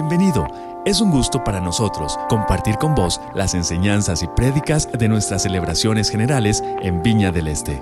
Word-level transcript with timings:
Bienvenido. 0.00 0.46
Es 0.86 1.00
un 1.00 1.10
gusto 1.10 1.42
para 1.42 1.60
nosotros 1.60 2.16
compartir 2.28 2.76
con 2.76 2.94
vos 2.94 3.20
las 3.34 3.54
enseñanzas 3.54 4.22
y 4.22 4.28
prédicas 4.28 4.88
de 4.92 5.08
nuestras 5.08 5.42
celebraciones 5.42 6.08
generales 6.08 6.62
en 6.82 7.02
Viña 7.02 7.32
del 7.32 7.48
Este. 7.48 7.80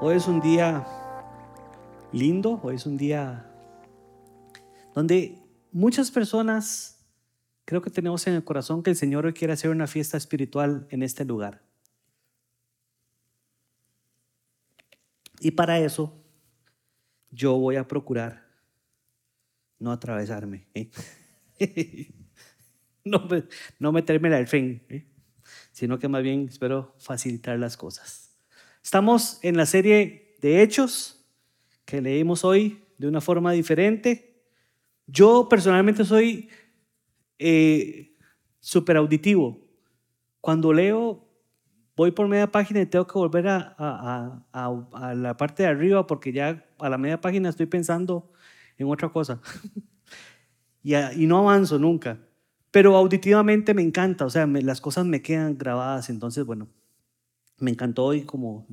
Hoy 0.00 0.16
es 0.16 0.26
un 0.26 0.40
día 0.40 0.84
lindo, 2.10 2.58
hoy 2.64 2.74
es 2.74 2.84
un 2.84 2.96
día 2.96 3.48
donde 4.92 5.38
muchas 5.70 6.10
personas 6.10 7.06
creo 7.64 7.80
que 7.80 7.90
tenemos 7.90 8.26
en 8.26 8.34
el 8.34 8.42
corazón 8.42 8.82
que 8.82 8.90
el 8.90 8.96
Señor 8.96 9.24
hoy 9.24 9.34
quiere 9.34 9.52
hacer 9.52 9.70
una 9.70 9.86
fiesta 9.86 10.16
espiritual 10.16 10.88
en 10.90 11.04
este 11.04 11.24
lugar. 11.24 11.62
Y 15.38 15.52
para 15.52 15.78
eso 15.78 16.12
yo 17.30 17.56
voy 17.56 17.76
a 17.76 17.86
procurar 17.86 18.49
no 19.80 19.90
atravesarme, 19.90 20.68
¿eh? 20.74 20.90
no, 23.04 23.26
no 23.78 23.92
meterme 23.92 24.34
al 24.34 24.46
fin, 24.46 24.82
¿eh? 24.88 25.06
sino 25.72 25.98
que 25.98 26.08
más 26.08 26.22
bien 26.22 26.46
espero 26.48 26.94
facilitar 26.98 27.58
las 27.58 27.76
cosas. 27.76 28.36
Estamos 28.82 29.40
en 29.42 29.56
la 29.56 29.66
serie 29.66 30.36
de 30.40 30.62
hechos 30.62 31.26
que 31.84 32.00
leímos 32.00 32.44
hoy 32.44 32.84
de 32.98 33.08
una 33.08 33.20
forma 33.20 33.52
diferente. 33.52 34.44
Yo 35.06 35.48
personalmente 35.48 36.04
soy 36.04 36.48
eh, 37.38 38.14
súper 38.60 38.96
auditivo. 38.96 39.58
Cuando 40.40 40.72
leo, 40.72 41.26
voy 41.96 42.10
por 42.10 42.28
media 42.28 42.50
página 42.50 42.80
y 42.80 42.86
tengo 42.86 43.06
que 43.06 43.18
volver 43.18 43.48
a, 43.48 44.44
la 45.14 45.36
parte 45.36 45.62
de 45.64 45.68
arriba 45.68 46.06
porque 46.06 46.32
ya 46.32 46.64
a 46.78 46.88
la 46.88 46.98
media 46.98 47.20
página 47.20 47.48
estoy 47.48 47.66
pensando 47.66 48.30
en 48.84 48.90
otra 48.90 49.08
cosa. 49.10 49.40
y, 50.82 50.94
no 51.26 51.38
avanzo 51.38 51.78
nunca. 51.78 52.18
Pero 52.70 52.96
auditivamente 52.96 53.74
me 53.74 53.82
encanta, 53.82 54.24
o 54.24 54.30
sea, 54.30 54.46
las 54.46 54.80
cosas 54.80 55.04
me 55.04 55.22
quedan 55.22 55.58
grabadas. 55.58 56.08
Entonces, 56.08 56.44
bueno, 56.44 56.68
me 57.58 57.70
encantó 57.70 58.04
hoy 58.04 58.22
como 58.22 58.66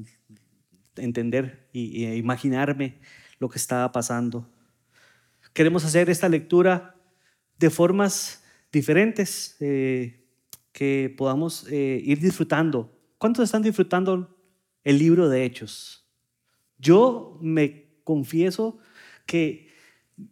entender 0.95 1.69
y, 1.73 2.05
y 2.05 2.13
imaginarme 2.13 2.99
lo 3.39 3.49
que 3.49 3.57
estaba 3.57 3.91
pasando. 3.91 4.49
Queremos 5.53 5.83
hacer 5.85 6.09
esta 6.09 6.29
lectura 6.29 6.95
de 7.57 7.69
formas 7.69 8.43
diferentes 8.71 9.55
eh, 9.59 10.23
que 10.71 11.13
podamos 11.17 11.67
eh, 11.71 12.01
ir 12.03 12.19
disfrutando. 12.19 12.95
¿Cuántos 13.17 13.45
están 13.45 13.63
disfrutando 13.63 14.37
el 14.83 14.99
libro 14.99 15.29
de 15.29 15.43
Hechos? 15.43 16.07
Yo 16.77 17.39
me 17.41 18.01
confieso 18.03 18.77
que 19.25 19.66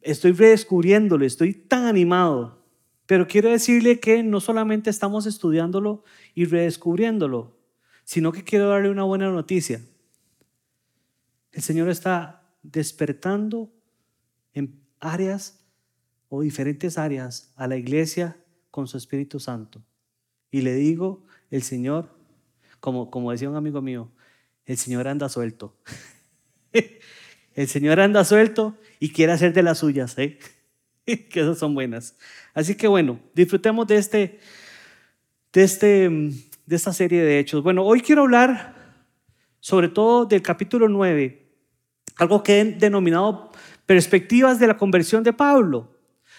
estoy 0.01 0.31
redescubriéndolo, 0.31 1.25
estoy 1.25 1.53
tan 1.53 1.85
animado, 1.85 2.63
pero 3.05 3.27
quiero 3.27 3.49
decirle 3.49 3.99
que 3.99 4.23
no 4.23 4.39
solamente 4.39 4.89
estamos 4.89 5.25
estudiándolo 5.25 6.03
y 6.33 6.45
redescubriéndolo, 6.45 7.55
sino 8.03 8.31
que 8.31 8.43
quiero 8.43 8.69
darle 8.69 8.89
una 8.89 9.03
buena 9.03 9.29
noticia. 9.29 9.81
El 11.51 11.61
Señor 11.61 11.89
está 11.89 12.43
despertando 12.63 13.71
en 14.53 14.79
áreas 14.99 15.63
o 16.29 16.41
diferentes 16.41 16.97
áreas 16.97 17.53
a 17.55 17.67
la 17.67 17.77
iglesia 17.77 18.37
con 18.71 18.87
su 18.87 18.97
Espíritu 18.97 19.39
Santo. 19.39 19.83
Y 20.51 20.61
le 20.61 20.73
digo, 20.75 21.25
el 21.51 21.61
Señor, 21.61 22.09
como, 22.79 23.11
como 23.11 23.31
decía 23.31 23.49
un 23.49 23.55
amigo 23.55 23.81
mío, 23.81 24.11
el 24.65 24.77
Señor 24.77 25.07
anda 25.07 25.29
suelto. 25.29 25.77
el 27.55 27.67
Señor 27.67 27.99
anda 27.99 28.23
suelto 28.23 28.77
y 28.99 29.09
quiere 29.09 29.31
hacer 29.31 29.53
de 29.53 29.63
las 29.63 29.79
suyas, 29.79 30.17
¿eh? 30.17 30.37
que 31.05 31.39
esas 31.39 31.57
son 31.57 31.73
buenas. 31.73 32.17
Así 32.53 32.75
que 32.75 32.87
bueno, 32.87 33.19
disfrutemos 33.33 33.87
de, 33.87 33.97
este, 33.97 34.39
de, 35.53 35.63
este, 35.63 36.09
de 36.09 36.75
esta 36.75 36.93
serie 36.93 37.23
de 37.23 37.39
hechos. 37.39 37.63
Bueno, 37.63 37.83
hoy 37.83 38.01
quiero 38.01 38.23
hablar 38.23 38.75
sobre 39.59 39.87
todo 39.87 40.25
del 40.25 40.41
capítulo 40.41 40.89
9, 40.89 41.49
algo 42.17 42.43
que 42.43 42.59
he 42.59 42.65
denominado 42.65 43.51
perspectivas 43.85 44.59
de 44.59 44.67
la 44.67 44.77
conversión 44.77 45.23
de 45.23 45.33
Pablo. 45.33 45.91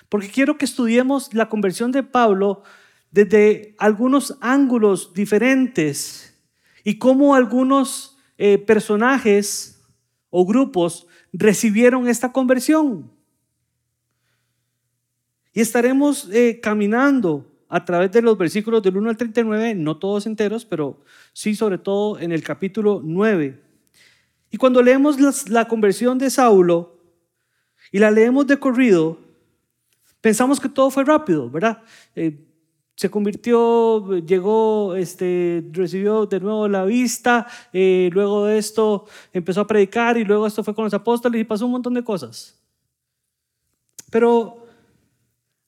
Porque 0.08 0.28
quiero 0.28 0.56
que 0.56 0.64
estudiemos 0.64 1.34
la 1.34 1.48
conversión 1.48 1.91
de 1.91 2.02
Pablo 2.02 2.62
desde 3.10 3.74
algunos 3.78 4.36
ángulos 4.41 5.12
diferentes 5.14 6.38
y 6.84 6.98
cómo 6.98 7.34
algunos 7.34 8.16
eh, 8.38 8.58
personajes 8.58 9.75
o 10.31 10.47
grupos 10.47 11.06
recibieron 11.32 12.09
esta 12.09 12.32
conversión. 12.32 13.10
Y 15.53 15.60
estaremos 15.60 16.28
eh, 16.32 16.60
caminando 16.62 17.47
a 17.69 17.84
través 17.84 18.12
de 18.12 18.22
los 18.22 18.36
versículos 18.36 18.82
del 18.82 18.97
1 18.97 19.10
al 19.10 19.16
39, 19.16 19.75
no 19.75 19.97
todos 19.97 20.26
enteros, 20.26 20.65
pero 20.65 21.03
sí 21.32 21.54
sobre 21.54 21.78
todo 21.78 22.19
en 22.19 22.32
el 22.32 22.42
capítulo 22.42 23.00
9. 23.03 23.62
Y 24.50 24.56
cuando 24.56 24.82
leemos 24.82 25.48
la, 25.48 25.66
conversión 25.66 26.19
de 26.19 26.31
Saulo 26.31 27.00
y 27.91 27.98
la 27.98 28.10
leemos 28.10 28.47
de 28.47 28.59
corrido, 28.59 29.19
Pensamos 30.26 30.59
que 30.59 30.69
todo 30.69 30.91
fue 30.91 31.04
rápido, 31.04 31.48
¿verdad? 31.48 31.84
Eh, 32.16 32.36
se 32.96 33.10
convirtió, 33.10 34.18
llegó, 34.20 34.94
este, 34.96 35.62
recibió 35.72 36.24
de 36.24 36.40
nuevo 36.40 36.66
la 36.66 36.84
vista, 36.84 37.46
eh, 37.72 38.08
luego 38.12 38.46
de 38.46 38.56
esto 38.56 39.06
empezó 39.34 39.60
a 39.60 39.66
predicar 39.66 40.16
y 40.16 40.24
luego 40.24 40.46
esto 40.46 40.64
fue 40.64 40.74
con 40.74 40.84
los 40.84 40.94
apóstoles 40.94 41.38
y 41.40 41.44
pasó 41.44 41.66
un 41.66 41.72
montón 41.72 41.92
de 41.92 42.02
cosas. 42.02 42.58
Pero 44.10 44.66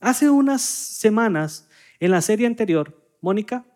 hace 0.00 0.30
unas 0.30 0.62
semanas, 0.62 1.68
en 2.00 2.12
la 2.12 2.22
serie 2.22 2.46
anterior, 2.46 2.98
Mónica 3.20 3.66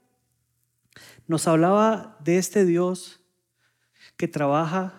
nos 1.26 1.46
hablaba 1.46 2.16
de 2.24 2.38
este 2.38 2.64
Dios 2.64 3.20
que 4.16 4.28
trabaja 4.28 4.94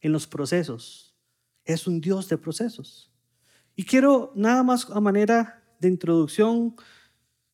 en 0.00 0.12
los 0.12 0.26
procesos. 0.26 1.16
Es 1.64 1.86
un 1.86 2.02
Dios 2.02 2.28
de 2.28 2.36
procesos. 2.36 3.10
Y 3.74 3.84
quiero 3.84 4.32
nada 4.34 4.62
más 4.62 4.90
a 4.90 5.00
manera 5.00 5.62
de 5.80 5.88
introducción 5.88 6.76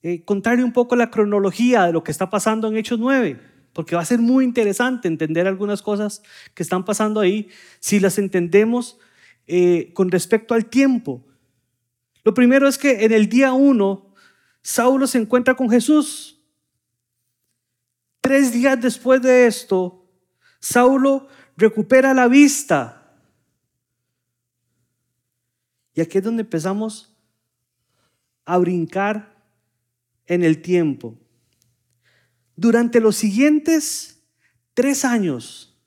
eh, 0.03 0.25
contarle 0.25 0.65
un 0.65 0.73
poco 0.73 0.97
la 0.97 1.11
cronología 1.11 1.87
de 1.87 1.93
lo 1.93 2.03
que 2.03 2.11
está 2.11 2.31
pasando 2.31 2.69
en 2.69 2.77
Hechos 2.77 2.99
9, 2.99 3.41
porque 3.73 3.95
va 3.95 4.03
a 4.03 4.07
ser 4.07 4.19
muy 4.19 4.45
interesante 4.45 5.09
entender 5.09 5.47
algunas 5.47 5.83
cosas 5.83 6.23
que 6.55 6.63
están 6.63 6.85
pasando 6.85 7.21
ahí 7.21 7.49
si 7.81 8.01
las 8.01 8.19
entendemos 8.19 8.99
eh, 9.47 9.93
con 9.95 10.11
respecto 10.11 10.55
al 10.55 10.67
tiempo. 10.67 11.25
Lo 12.25 12.35
primero 12.35 12.69
es 12.69 12.79
que 12.79 13.05
en 13.05 13.13
el 13.13 13.29
día 13.29 13.53
1, 13.53 14.15
Saulo 14.63 15.07
se 15.07 15.19
encuentra 15.19 15.55
con 15.55 15.71
Jesús. 15.71 16.41
Tres 18.21 18.53
días 18.53 18.81
después 18.81 19.21
de 19.23 19.47
esto, 19.47 20.07
Saulo 20.61 21.27
recupera 21.57 22.15
la 22.15 22.29
vista 22.29 23.03
y 25.95 26.01
aquí 26.01 26.19
es 26.19 26.25
donde 26.25 26.43
empezamos 26.43 27.15
a 28.45 28.59
brincar 28.59 29.32
en 30.35 30.45
el 30.45 30.63
tiempo. 30.63 31.19
Durante 32.57 33.01
los 33.01 33.17
siguientes 33.17 34.23
tres 34.75 35.05
años, 35.05 35.79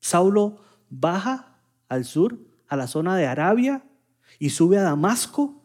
Saulo 0.00 0.62
baja 0.90 1.58
al 1.88 2.04
sur, 2.04 2.38
a 2.68 2.76
la 2.76 2.86
zona 2.86 3.16
de 3.16 3.26
Arabia, 3.26 3.84
y 4.38 4.50
sube 4.50 4.78
a 4.78 4.82
Damasco 4.82 5.62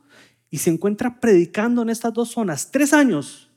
y 0.49 0.57
se 0.57 0.69
encuentra 0.69 1.19
predicando 1.19 1.81
en 1.81 1.89
estas 1.89 2.13
dos 2.13 2.31
zonas. 2.31 2.71
Tres 2.71 2.93
años. 2.93 3.51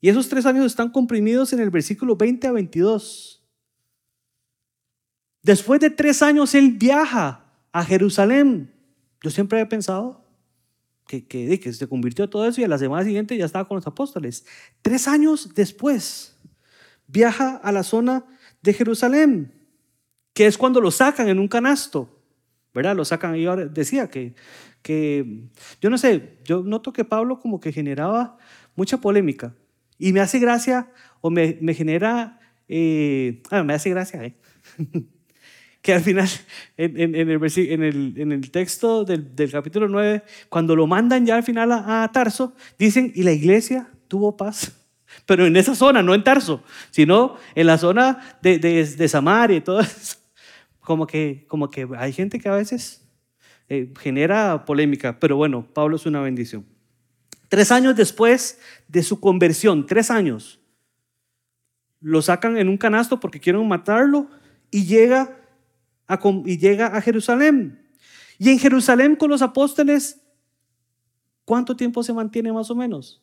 Y 0.00 0.08
esos 0.08 0.28
tres 0.28 0.46
años 0.46 0.66
están 0.66 0.90
comprimidos 0.90 1.52
en 1.52 1.60
el 1.60 1.70
versículo 1.70 2.16
20 2.16 2.46
a 2.46 2.52
22. 2.52 3.42
Después 5.42 5.80
de 5.80 5.90
tres 5.90 6.22
años, 6.22 6.54
él 6.54 6.72
viaja 6.72 7.46
a 7.72 7.84
Jerusalén 7.84 8.74
yo 9.24 9.30
siempre 9.30 9.58
he 9.58 9.64
pensado 9.64 10.22
que, 11.06 11.26
que, 11.26 11.72
se 11.72 11.88
convirtió 11.88 12.28
todo 12.28 12.46
eso 12.46 12.60
y 12.60 12.64
a 12.64 12.68
la 12.68 12.78
semana 12.78 13.04
siguiente 13.04 13.36
ya 13.36 13.44
estaba 13.44 13.68
con 13.68 13.76
los 13.76 13.86
apóstoles. 13.86 14.46
Tres 14.82 15.06
años 15.06 15.50
después, 15.54 16.36
viaja 17.06 17.56
a 17.56 17.72
la 17.72 17.82
zona 17.82 18.24
de 18.62 18.72
Jerusalén, 18.72 19.52
que 20.32 20.46
es 20.46 20.56
cuando 20.58 20.80
lo 20.80 20.90
sacan 20.90 21.28
en 21.28 21.38
un 21.38 21.48
canasto, 21.48 22.22
¿verdad? 22.72 22.96
Lo 22.96 23.04
sacan, 23.04 23.36
y 23.36 23.42
yo 23.42 23.56
decía 23.56 24.08
que, 24.08 24.34
que, 24.82 25.48
yo 25.80 25.90
no 25.90 25.98
sé, 25.98 26.38
yo 26.44 26.62
noto 26.62 26.92
que 26.92 27.04
Pablo 27.04 27.38
como 27.38 27.60
que 27.60 27.72
generaba 27.72 28.38
mucha 28.74 29.00
polémica 29.00 29.54
y 29.98 30.12
me 30.12 30.20
hace 30.20 30.38
gracia 30.38 30.90
o 31.20 31.30
me, 31.30 31.58
me 31.60 31.74
genera, 31.74 32.40
eh, 32.68 33.42
ah, 33.50 33.62
me 33.62 33.74
hace 33.74 33.90
gracia, 33.90 34.24
¿eh? 34.24 34.36
que 35.84 35.92
al 35.92 36.00
final, 36.00 36.26
en, 36.78 36.98
en, 36.98 37.14
el, 37.14 37.28
en, 37.28 37.82
el, 37.82 38.14
en 38.16 38.32
el, 38.32 38.50
texto 38.50 39.04
del, 39.04 39.36
del, 39.36 39.50
capítulo 39.50 39.86
9, 39.86 40.22
cuando 40.48 40.74
lo 40.74 40.86
mandan 40.86 41.26
ya 41.26 41.36
al 41.36 41.42
final 41.42 41.70
a, 41.72 42.02
a, 42.02 42.10
Tarso, 42.10 42.54
dicen, 42.78 43.12
y 43.14 43.22
la 43.22 43.32
iglesia 43.32 43.90
tuvo 44.08 44.34
paz. 44.34 44.72
Pero 45.26 45.44
en 45.44 45.54
esa 45.56 45.74
zona, 45.74 46.02
no 46.02 46.14
en 46.14 46.24
Tarso, 46.24 46.64
sino 46.90 47.36
en 47.54 47.66
la 47.66 47.76
zona 47.76 48.38
de, 48.40 48.58
de, 48.58 48.82
de 48.82 49.08
Samaria 49.08 49.58
y 49.58 49.60
todo 49.60 49.80
eso. 49.80 50.16
Como 50.80 51.06
que, 51.06 51.46
como 51.48 51.70
que 51.70 51.88
hay 51.96 52.12
gente 52.12 52.38
que 52.38 52.48
a 52.48 52.56
veces 52.56 53.06
eh, 53.70 53.90
genera 53.98 54.66
polémica, 54.66 55.18
pero 55.18 55.36
bueno, 55.36 55.66
Pablo 55.72 55.96
es 55.96 56.04
una 56.04 56.20
bendición. 56.20 56.66
Tres 57.48 57.72
años 57.72 57.96
después 57.96 58.60
de 58.86 59.02
su 59.02 59.18
conversión, 59.18 59.86
tres 59.86 60.10
años, 60.10 60.60
lo 62.00 62.20
sacan 62.20 62.58
en 62.58 62.68
un 62.68 62.76
canasto 62.76 63.18
porque 63.18 63.40
quieren 63.40 63.66
matarlo 63.66 64.28
y 64.70 64.84
llega 64.84 65.38
y 66.44 66.58
llega 66.58 66.88
a 66.88 67.00
Jerusalén. 67.00 67.80
Y 68.38 68.50
en 68.50 68.58
Jerusalén 68.58 69.16
con 69.16 69.30
los 69.30 69.42
apóstoles, 69.42 70.20
¿cuánto 71.44 71.76
tiempo 71.76 72.02
se 72.02 72.12
mantiene 72.12 72.52
más 72.52 72.70
o 72.70 72.74
menos? 72.74 73.22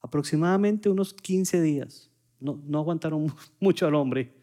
Aproximadamente 0.00 0.88
unos 0.88 1.14
15 1.14 1.60
días. 1.60 2.10
No, 2.40 2.60
no 2.66 2.78
aguantaron 2.78 3.32
mucho 3.60 3.86
al 3.86 3.94
hombre. 3.94 4.34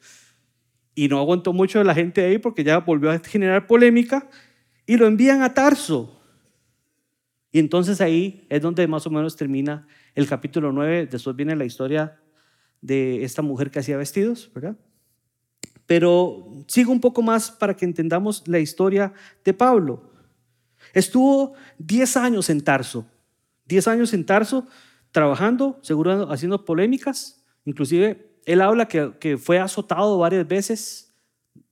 Y 0.95 1.07
no 1.07 1.19
aguantó 1.19 1.53
mucho 1.53 1.83
la 1.83 1.93
gente 1.93 2.23
ahí 2.23 2.37
porque 2.37 2.63
ya 2.63 2.79
volvió 2.79 3.11
a 3.11 3.19
generar 3.19 3.67
polémica 3.67 4.29
y 4.85 4.97
lo 4.97 5.07
envían 5.07 5.41
a 5.41 5.53
Tarso. 5.53 6.21
Y 7.51 7.59
entonces 7.59 8.01
ahí 8.01 8.45
es 8.49 8.61
donde 8.61 8.87
más 8.87 9.07
o 9.07 9.09
menos 9.09 9.35
termina 9.35 9.87
el 10.13 10.27
capítulo 10.27 10.71
9. 10.71 11.07
Después 11.07 11.35
viene 11.35 11.55
la 11.55 11.65
historia 11.65 12.19
de 12.81 13.23
esta 13.23 13.41
mujer 13.41 13.71
que 13.71 13.79
hacía 13.79 13.97
vestidos, 13.97 14.51
¿verdad? 14.53 14.77
Pero 15.87 16.63
sigo 16.67 16.91
un 16.91 16.99
poco 16.99 17.21
más 17.21 17.51
para 17.51 17.75
que 17.75 17.85
entendamos 17.85 18.43
la 18.47 18.59
historia 18.59 19.13
de 19.43 19.53
Pablo. 19.53 20.11
Estuvo 20.93 21.53
10 21.79 22.17
años 22.17 22.49
en 22.49 22.61
Tarso, 22.61 23.05
10 23.67 23.87
años 23.87 24.13
en 24.13 24.25
Tarso 24.25 24.67
trabajando, 25.11 25.79
seguro 25.81 26.31
haciendo 26.31 26.65
polémicas, 26.65 27.43
inclusive 27.65 28.35
él 28.45 28.61
habla 28.61 28.87
que, 28.87 29.37
fue 29.37 29.59
azotado 29.59 30.17
varias 30.17 30.47
veces 30.47 31.13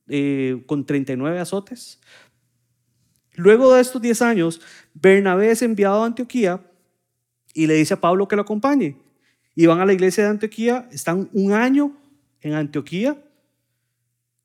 eh, 0.08 0.64
con 0.66 0.86
39 0.86 1.40
azotes. 1.40 2.00
Luego 3.36 3.74
de 3.74 3.82
estos 3.82 4.02
10 4.02 4.22
años, 4.22 4.62
Bernabé 4.94 5.52
es 5.52 5.62
enviado 5.62 6.04
a 6.04 6.06
Antioquía 6.06 6.62
y 7.54 7.68
le 7.68 7.76
dice 7.76 7.96
a 7.96 8.02
Pablo 8.02 8.28
que 8.28 8.36
lo 8.36 8.44
acompañe. 8.44 8.98
Y 9.56 9.66
van 9.68 9.80
a 9.80 9.86
la 9.86 9.94
iglesia 9.94 10.24
de 10.24 10.32
Antioquía, 10.32 10.88
están 10.92 11.30
un 11.34 11.54
año 11.54 11.96
en 12.42 12.54
Antioquía 12.54 13.18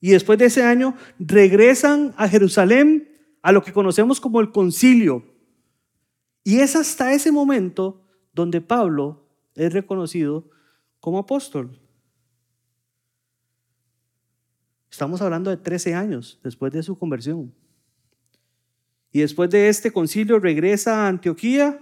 y 0.00 0.10
después 0.10 0.38
de 0.38 0.46
ese 0.46 0.62
año 0.62 0.96
regresan 1.18 2.14
a 2.16 2.28
Jerusalén 2.28 3.08
a 3.42 3.52
lo 3.52 3.62
que 3.62 3.72
conocemos 3.72 4.20
como 4.20 4.40
el 4.40 4.52
concilio. 4.52 5.24
Y 6.44 6.60
es 6.60 6.76
hasta 6.76 7.12
ese 7.12 7.32
momento 7.32 8.04
donde 8.32 8.60
Pablo 8.60 9.28
es 9.54 9.72
reconocido 9.72 10.48
como 11.00 11.18
apóstol. 11.18 11.80
Estamos 14.90 15.20
hablando 15.20 15.50
de 15.50 15.56
13 15.56 15.94
años 15.94 16.40
después 16.42 16.72
de 16.72 16.82
su 16.82 16.98
conversión. 16.98 17.54
Y 19.10 19.20
después 19.20 19.50
de 19.50 19.68
este 19.68 19.90
concilio 19.90 20.38
regresa 20.38 21.04
a 21.04 21.08
Antioquía 21.08 21.80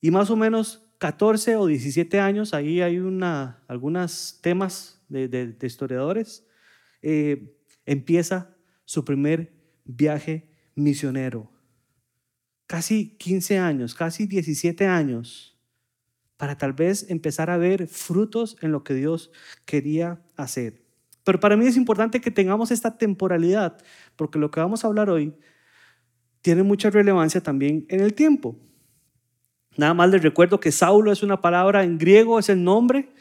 y 0.00 0.10
más 0.10 0.30
o 0.30 0.36
menos 0.36 0.82
14 0.98 1.56
o 1.56 1.66
17 1.66 2.20
años, 2.20 2.54
ahí 2.54 2.80
hay 2.80 2.96
algunos 3.66 4.38
temas 4.42 5.03
de, 5.14 5.56
historiadores, 5.62 6.46
eh, 7.02 7.56
empieza 7.86 8.56
su 8.84 9.04
primer 9.04 9.52
viaje 9.84 10.50
misionero. 10.74 11.50
Casi 12.66 13.16
15 13.16 13.58
años, 13.58 13.94
casi 13.94 14.26
17 14.26 14.86
años, 14.86 15.58
para 16.36 16.58
tal 16.58 16.72
vez 16.72 17.08
empezar 17.10 17.50
a 17.50 17.56
ver 17.56 17.86
frutos 17.86 18.56
en 18.60 18.72
lo 18.72 18.82
que 18.82 18.94
Dios 18.94 19.30
quería 19.64 20.22
hacer. 20.36 20.82
Pero 21.24 21.40
para 21.40 21.56
mí 21.56 21.66
es 21.66 21.76
importante 21.76 22.20
que 22.20 22.30
tengamos 22.30 22.70
esta 22.70 22.98
temporalidad, 22.98 23.78
porque 24.16 24.38
lo 24.38 24.50
que 24.50 24.60
vamos 24.60 24.84
a 24.84 24.88
hablar 24.88 25.08
hoy 25.08 25.34
tiene 26.42 26.62
mucha 26.62 26.90
relevancia 26.90 27.42
también 27.42 27.86
en 27.88 28.00
el 28.00 28.12
tiempo. 28.12 28.58
Nada 29.76 29.94
más 29.94 30.10
les 30.10 30.22
recuerdo 30.22 30.60
que 30.60 30.70
Saulo 30.70 31.10
es 31.10 31.22
una 31.22 31.40
palabra 31.40 31.82
en 31.82 31.98
griego, 31.98 32.38
es 32.38 32.48
el 32.48 32.62
nombre. 32.62 33.13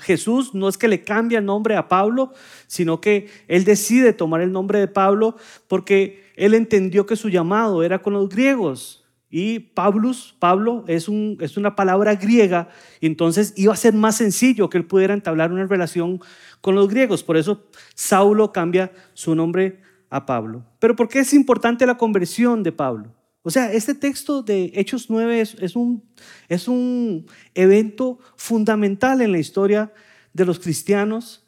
Jesús 0.00 0.54
no 0.54 0.68
es 0.68 0.78
que 0.78 0.88
le 0.88 1.02
cambie 1.02 1.38
el 1.38 1.44
nombre 1.44 1.76
a 1.76 1.88
Pablo, 1.88 2.32
sino 2.66 3.00
que 3.00 3.28
él 3.48 3.64
decide 3.64 4.12
tomar 4.12 4.40
el 4.40 4.52
nombre 4.52 4.78
de 4.78 4.88
Pablo 4.88 5.36
porque 5.66 6.24
él 6.36 6.54
entendió 6.54 7.06
que 7.06 7.16
su 7.16 7.28
llamado 7.28 7.82
era 7.82 8.00
con 8.00 8.12
los 8.12 8.28
griegos. 8.28 9.04
Y 9.30 9.58
Pablo, 9.58 10.84
es, 10.86 11.08
un, 11.08 11.36
es 11.40 11.58
una 11.58 11.76
palabra 11.76 12.14
griega, 12.14 12.70
entonces 13.02 13.52
iba 13.56 13.74
a 13.74 13.76
ser 13.76 13.92
más 13.92 14.16
sencillo 14.16 14.70
que 14.70 14.78
él 14.78 14.86
pudiera 14.86 15.12
entablar 15.12 15.52
una 15.52 15.66
relación 15.66 16.20
con 16.62 16.74
los 16.74 16.88
griegos. 16.88 17.22
Por 17.22 17.36
eso 17.36 17.66
Saulo 17.94 18.52
cambia 18.52 18.90
su 19.12 19.34
nombre 19.34 19.82
a 20.08 20.24
Pablo. 20.24 20.64
Pero 20.78 20.96
¿por 20.96 21.08
qué 21.08 21.18
es 21.18 21.34
importante 21.34 21.84
la 21.84 21.98
conversión 21.98 22.62
de 22.62 22.72
Pablo? 22.72 23.17
O 23.42 23.50
sea, 23.50 23.72
este 23.72 23.94
texto 23.94 24.42
de 24.42 24.72
Hechos 24.74 25.08
9 25.08 25.40
es, 25.40 25.76
un, 25.76 26.04
es 26.48 26.68
un 26.68 27.26
evento 27.54 28.18
fundamental 28.36 29.20
en 29.20 29.32
la 29.32 29.38
historia 29.38 29.92
de 30.32 30.44
los 30.44 30.58
cristianos 30.58 31.46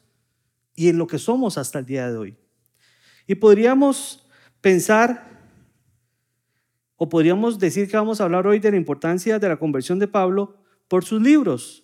y 0.75 0.89
en 0.89 0.97
lo 0.97 1.07
que 1.07 1.19
somos 1.19 1.57
hasta 1.57 1.79
el 1.79 1.85
día 1.85 2.09
de 2.09 2.17
hoy. 2.17 2.37
Y 3.27 3.35
podríamos 3.35 4.27
pensar, 4.61 5.41
o 6.95 7.09
podríamos 7.09 7.59
decir 7.59 7.89
que 7.89 7.97
vamos 7.97 8.21
a 8.21 8.23
hablar 8.23 8.47
hoy 8.47 8.59
de 8.59 8.71
la 8.71 8.77
importancia 8.77 9.37
de 9.37 9.49
la 9.49 9.59
conversión 9.59 9.99
de 9.99 10.07
Pablo 10.07 10.57
por 10.87 11.03
sus 11.03 11.21
libros. 11.21 11.83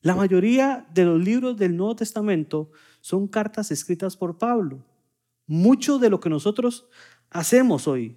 La 0.00 0.14
mayoría 0.14 0.86
de 0.94 1.04
los 1.04 1.22
libros 1.22 1.56
del 1.56 1.76
Nuevo 1.76 1.96
Testamento 1.96 2.70
son 3.00 3.26
cartas 3.28 3.70
escritas 3.70 4.16
por 4.16 4.38
Pablo. 4.38 4.84
Mucho 5.46 5.98
de 5.98 6.10
lo 6.10 6.20
que 6.20 6.28
nosotros 6.28 6.88
hacemos 7.30 7.86
hoy 7.88 8.16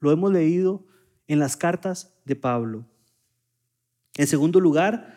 lo 0.00 0.10
hemos 0.10 0.32
leído 0.32 0.84
en 1.28 1.38
las 1.38 1.56
cartas 1.56 2.14
de 2.24 2.36
Pablo. 2.36 2.84
En 4.16 4.26
segundo 4.26 4.60
lugar, 4.60 5.14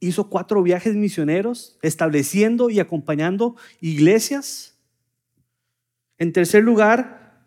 hizo 0.00 0.28
cuatro 0.28 0.62
viajes 0.62 0.94
misioneros 0.94 1.78
estableciendo 1.82 2.70
y 2.70 2.80
acompañando 2.80 3.56
iglesias. 3.80 4.78
En 6.18 6.32
tercer 6.32 6.64
lugar, 6.64 7.46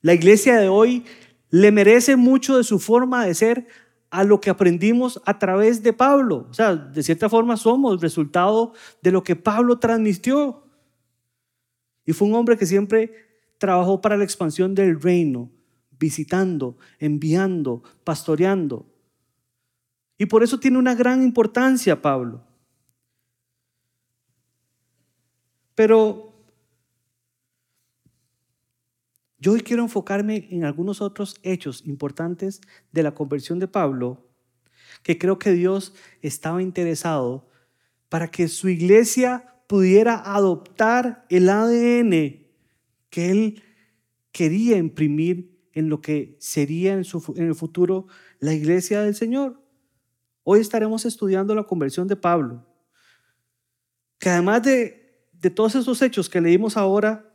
la 0.00 0.14
iglesia 0.14 0.58
de 0.58 0.68
hoy 0.68 1.04
le 1.50 1.70
merece 1.70 2.16
mucho 2.16 2.56
de 2.56 2.64
su 2.64 2.78
forma 2.78 3.26
de 3.26 3.34
ser 3.34 3.66
a 4.10 4.24
lo 4.24 4.40
que 4.40 4.50
aprendimos 4.50 5.20
a 5.24 5.38
través 5.38 5.82
de 5.82 5.92
Pablo. 5.92 6.46
O 6.50 6.54
sea, 6.54 6.74
de 6.74 7.02
cierta 7.02 7.28
forma 7.28 7.56
somos 7.56 8.00
resultado 8.00 8.72
de 9.02 9.10
lo 9.10 9.22
que 9.22 9.36
Pablo 9.36 9.78
transmitió. 9.78 10.64
Y 12.04 12.12
fue 12.12 12.28
un 12.28 12.34
hombre 12.34 12.56
que 12.56 12.66
siempre 12.66 13.31
trabajó 13.62 14.00
para 14.00 14.16
la 14.16 14.24
expansión 14.24 14.74
del 14.74 15.00
reino, 15.00 15.48
visitando, 16.00 16.76
enviando, 16.98 17.84
pastoreando. 18.02 18.92
Y 20.18 20.26
por 20.26 20.42
eso 20.42 20.58
tiene 20.58 20.78
una 20.78 20.96
gran 20.96 21.22
importancia 21.22 22.02
Pablo. 22.02 22.42
Pero 25.76 26.30
Yo 29.38 29.52
hoy 29.52 29.62
quiero 29.62 29.82
enfocarme 29.82 30.46
en 30.52 30.64
algunos 30.64 31.00
otros 31.00 31.34
hechos 31.42 31.82
importantes 31.84 32.60
de 32.92 33.02
la 33.02 33.12
conversión 33.12 33.58
de 33.58 33.66
Pablo, 33.66 34.28
que 35.02 35.18
creo 35.18 35.40
que 35.40 35.50
Dios 35.50 35.94
estaba 36.20 36.62
interesado 36.62 37.48
para 38.08 38.28
que 38.30 38.46
su 38.46 38.68
iglesia 38.68 39.56
pudiera 39.66 40.14
adoptar 40.14 41.26
el 41.28 41.48
ADN 41.48 42.41
que 43.12 43.30
él 43.30 43.62
quería 44.32 44.78
imprimir 44.78 45.60
en 45.74 45.90
lo 45.90 46.00
que 46.00 46.34
sería 46.40 46.94
en, 46.94 47.04
en 47.36 47.46
el 47.46 47.54
futuro 47.54 48.06
la 48.40 48.54
iglesia 48.54 49.02
del 49.02 49.14
Señor. 49.14 49.62
Hoy 50.44 50.60
estaremos 50.60 51.04
estudiando 51.04 51.54
la 51.54 51.64
conversión 51.64 52.08
de 52.08 52.16
Pablo, 52.16 52.66
que 54.18 54.30
además 54.30 54.62
de, 54.62 55.28
de 55.32 55.50
todos 55.50 55.74
esos 55.74 56.00
hechos 56.00 56.30
que 56.30 56.40
leímos 56.40 56.78
ahora, 56.78 57.30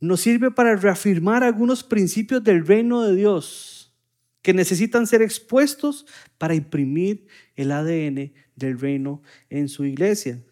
nos 0.00 0.22
sirve 0.22 0.50
para 0.50 0.74
reafirmar 0.74 1.44
algunos 1.44 1.84
principios 1.84 2.42
del 2.42 2.66
reino 2.66 3.02
de 3.02 3.14
Dios 3.14 3.94
que 4.40 4.54
necesitan 4.54 5.06
ser 5.06 5.20
expuestos 5.20 6.06
para 6.38 6.54
imprimir 6.54 7.26
el 7.54 7.70
ADN 7.70 8.32
del 8.56 8.80
reino 8.80 9.20
en 9.50 9.68
su 9.68 9.84
iglesia. 9.84 10.42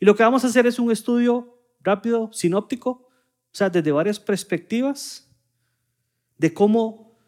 Y 0.00 0.06
lo 0.06 0.16
que 0.16 0.24
vamos 0.24 0.42
a 0.42 0.48
hacer 0.48 0.66
es 0.66 0.80
un 0.80 0.90
estudio 0.90 1.56
rápido, 1.82 2.32
sinóptico, 2.32 3.01
o 3.52 3.54
sea, 3.54 3.68
desde 3.68 3.92
varias 3.92 4.18
perspectivas, 4.18 5.28
de 6.38 6.54
cómo 6.54 7.18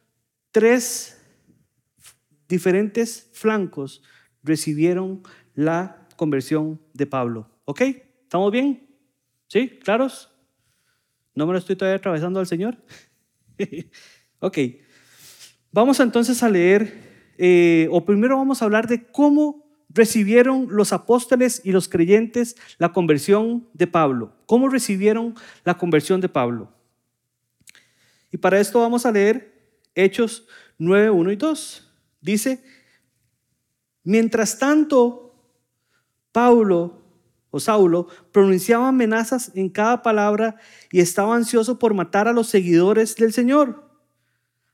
tres 0.50 1.20
diferentes 2.48 3.30
flancos 3.32 4.02
recibieron 4.42 5.22
la 5.54 6.08
conversión 6.16 6.80
de 6.94 7.06
Pablo. 7.06 7.50
¿Ok? 7.64 7.80
¿Estamos 8.22 8.50
bien? 8.50 8.88
¿Sí? 9.48 9.68
¿Claros? 9.82 10.32
¿No 11.34 11.46
me 11.46 11.52
lo 11.52 11.58
estoy 11.58 11.76
todavía 11.76 11.98
atravesando 11.98 12.40
al 12.40 12.46
Señor? 12.46 12.78
ok. 14.40 14.58
Vamos 15.72 16.00
entonces 16.00 16.42
a 16.42 16.48
leer, 16.48 17.34
eh, 17.36 17.88
o 17.90 18.04
primero 18.04 18.36
vamos 18.36 18.62
a 18.62 18.64
hablar 18.64 18.86
de 18.86 19.06
cómo 19.06 19.63
recibieron 19.94 20.66
los 20.70 20.92
apóstoles 20.92 21.62
y 21.64 21.72
los 21.72 21.88
creyentes 21.88 22.56
la 22.78 22.92
conversión 22.92 23.68
de 23.72 23.86
Pablo? 23.86 24.34
¿Cómo 24.46 24.68
recibieron 24.68 25.34
la 25.64 25.78
conversión 25.78 26.20
de 26.20 26.28
Pablo? 26.28 26.70
Y 28.30 28.36
para 28.36 28.60
esto 28.60 28.80
vamos 28.80 29.06
a 29.06 29.12
leer 29.12 29.54
Hechos 29.94 30.46
9, 30.78 31.10
1 31.10 31.32
y 31.32 31.36
2. 31.36 31.92
Dice, 32.20 32.64
mientras 34.02 34.58
tanto, 34.58 35.34
Pablo 36.32 37.00
o 37.50 37.60
Saulo 37.60 38.08
pronunciaba 38.32 38.88
amenazas 38.88 39.52
en 39.54 39.68
cada 39.68 40.02
palabra 40.02 40.56
y 40.90 40.98
estaba 41.00 41.36
ansioso 41.36 41.78
por 41.78 41.94
matar 41.94 42.26
a 42.26 42.32
los 42.32 42.48
seguidores 42.48 43.14
del 43.14 43.32
Señor. 43.32 43.88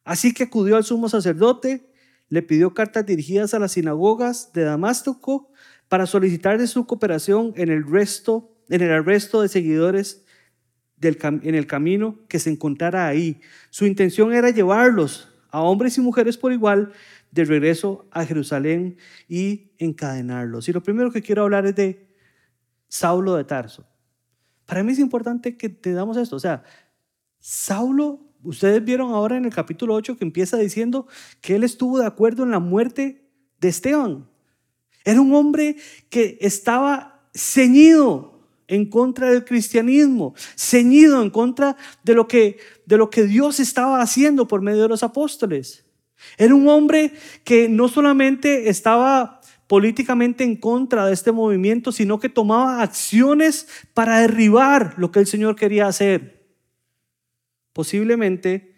Así 0.04 0.32
que 0.32 0.44
acudió 0.44 0.76
al 0.76 0.84
sumo 0.84 1.10
sacerdote, 1.10 1.89
le 2.30 2.42
pidió 2.42 2.72
cartas 2.72 3.04
dirigidas 3.04 3.52
a 3.52 3.58
las 3.58 3.72
sinagogas 3.72 4.52
de 4.54 4.64
Damasco 4.64 5.52
para 5.88 6.06
solicitar 6.06 6.58
de 6.58 6.66
su 6.66 6.86
cooperación 6.86 7.52
en 7.56 7.68
el 7.68 7.84
resto, 7.84 8.56
en 8.70 8.80
el 8.80 8.92
arresto 8.92 9.42
de 9.42 9.48
seguidores 9.48 10.24
en 11.02 11.54
el 11.54 11.66
camino 11.66 12.18
que 12.28 12.38
se 12.38 12.50
encontrara 12.50 13.06
ahí. 13.06 13.40
Su 13.70 13.86
intención 13.86 14.32
era 14.32 14.50
llevarlos 14.50 15.28
a 15.50 15.60
hombres 15.60 15.96
y 15.98 16.00
mujeres 16.00 16.36
por 16.36 16.52
igual 16.52 16.92
de 17.30 17.44
regreso 17.44 18.06
a 18.10 18.24
Jerusalén 18.24 18.96
y 19.28 19.72
encadenarlos. 19.78 20.68
Y 20.68 20.72
lo 20.72 20.82
primero 20.82 21.10
que 21.10 21.22
quiero 21.22 21.42
hablar 21.42 21.66
es 21.66 21.74
de 21.74 22.08
Saulo 22.88 23.36
de 23.36 23.44
Tarso. 23.44 23.86
Para 24.66 24.82
mí 24.82 24.92
es 24.92 24.98
importante 24.98 25.56
que 25.56 25.68
te 25.68 25.92
damos 25.92 26.16
esto. 26.16 26.36
O 26.36 26.40
sea, 26.40 26.62
Saulo, 27.38 28.29
ustedes 28.42 28.84
vieron 28.84 29.12
ahora 29.12 29.36
en 29.36 29.44
el 29.44 29.54
capítulo 29.54 29.94
8 29.94 30.16
que 30.16 30.24
empieza 30.24 30.56
diciendo 30.56 31.06
que 31.40 31.56
él 31.56 31.64
estuvo 31.64 31.98
de 31.98 32.06
acuerdo 32.06 32.42
en 32.42 32.50
la 32.50 32.58
muerte 32.58 33.24
de 33.60 33.68
Esteban. 33.68 34.28
Era 35.04 35.20
un 35.20 35.34
hombre 35.34 35.76
que 36.08 36.38
estaba 36.40 37.22
ceñido 37.34 38.40
en 38.68 38.88
contra 38.88 39.30
del 39.30 39.44
cristianismo, 39.44 40.34
ceñido 40.56 41.22
en 41.22 41.30
contra 41.30 41.76
de 42.04 42.14
lo 42.14 42.28
que, 42.28 42.58
de 42.86 42.96
lo 42.96 43.10
que 43.10 43.24
Dios 43.24 43.58
estaba 43.58 44.00
haciendo 44.00 44.46
por 44.46 44.62
medio 44.62 44.82
de 44.82 44.88
los 44.88 45.02
apóstoles. 45.02 45.84
Era 46.38 46.54
un 46.54 46.68
hombre 46.68 47.12
que 47.44 47.68
no 47.68 47.88
solamente 47.88 48.68
estaba 48.68 49.40
políticamente 49.66 50.44
en 50.44 50.56
contra 50.56 51.06
de 51.06 51.12
este 51.12 51.32
movimiento, 51.32 51.92
sino 51.92 52.18
que 52.18 52.28
tomaba 52.28 52.82
acciones 52.82 53.68
para 53.94 54.20
derribar 54.20 54.94
lo 54.96 55.10
que 55.10 55.20
el 55.20 55.26
Señor 55.26 55.56
quería 55.56 55.86
hacer. 55.86 56.39
Posiblemente 57.72 58.74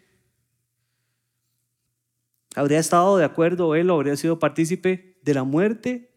habría 2.55 2.79
estado 2.79 3.17
de 3.17 3.25
acuerdo 3.25 3.75
él 3.75 3.91
o 3.91 3.95
habría 3.95 4.17
sido 4.17 4.39
partícipe 4.39 5.19
de 5.23 5.35
la 5.35 5.45
muerte 5.45 6.11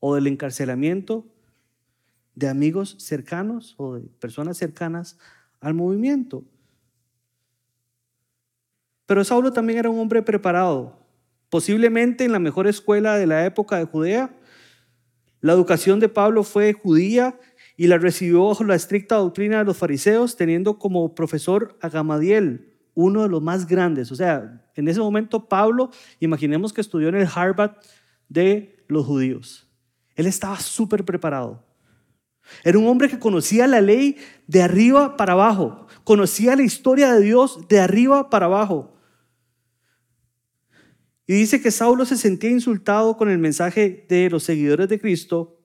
o 0.00 0.14
del 0.14 0.26
encarcelamiento 0.26 1.26
de 2.34 2.48
amigos 2.48 2.96
cercanos 2.98 3.74
o 3.78 3.94
de 3.94 4.08
personas 4.18 4.56
cercanas 4.56 5.18
al 5.60 5.74
movimiento. 5.74 6.44
Pero 9.06 9.24
Saulo 9.24 9.52
también 9.52 9.78
era 9.78 9.90
un 9.90 9.98
hombre 9.98 10.22
preparado, 10.22 10.98
posiblemente 11.50 12.24
en 12.24 12.32
la 12.32 12.38
mejor 12.38 12.66
escuela 12.66 13.16
de 13.16 13.26
la 13.26 13.44
época 13.44 13.78
de 13.78 13.84
Judea. 13.84 14.34
La 15.40 15.52
educación 15.52 16.00
de 16.00 16.08
Pablo 16.08 16.44
fue 16.44 16.72
judía 16.72 17.38
y 17.76 17.86
la 17.86 17.98
recibió 17.98 18.48
bajo 18.48 18.64
la 18.64 18.74
estricta 18.74 19.16
doctrina 19.16 19.58
de 19.58 19.64
los 19.64 19.76
fariseos, 19.76 20.36
teniendo 20.36 20.78
como 20.78 21.14
profesor 21.14 21.76
a 21.80 21.88
Gamadiel, 21.88 22.74
uno 22.94 23.22
de 23.22 23.28
los 23.28 23.42
más 23.42 23.66
grandes. 23.66 24.12
O 24.12 24.16
sea, 24.16 24.70
en 24.74 24.88
ese 24.88 25.00
momento 25.00 25.48
Pablo, 25.48 25.90
imaginemos 26.20 26.72
que 26.72 26.80
estudió 26.80 27.08
en 27.08 27.16
el 27.16 27.28
Harvard 27.32 27.76
de 28.28 28.84
los 28.88 29.06
judíos. 29.06 29.68
Él 30.14 30.26
estaba 30.26 30.58
súper 30.60 31.04
preparado. 31.04 31.64
Era 32.64 32.78
un 32.78 32.86
hombre 32.86 33.08
que 33.08 33.18
conocía 33.18 33.66
la 33.66 33.80
ley 33.80 34.16
de 34.46 34.62
arriba 34.62 35.16
para 35.16 35.32
abajo, 35.32 35.86
conocía 36.04 36.56
la 36.56 36.62
historia 36.62 37.12
de 37.12 37.20
Dios 37.20 37.66
de 37.68 37.80
arriba 37.80 38.30
para 38.30 38.46
abajo. 38.46 38.96
Y 41.26 41.34
dice 41.34 41.62
que 41.62 41.70
Saulo 41.70 42.04
se 42.04 42.16
sentía 42.16 42.50
insultado 42.50 43.16
con 43.16 43.30
el 43.30 43.38
mensaje 43.38 44.04
de 44.08 44.28
los 44.28 44.42
seguidores 44.42 44.88
de 44.88 45.00
Cristo, 45.00 45.60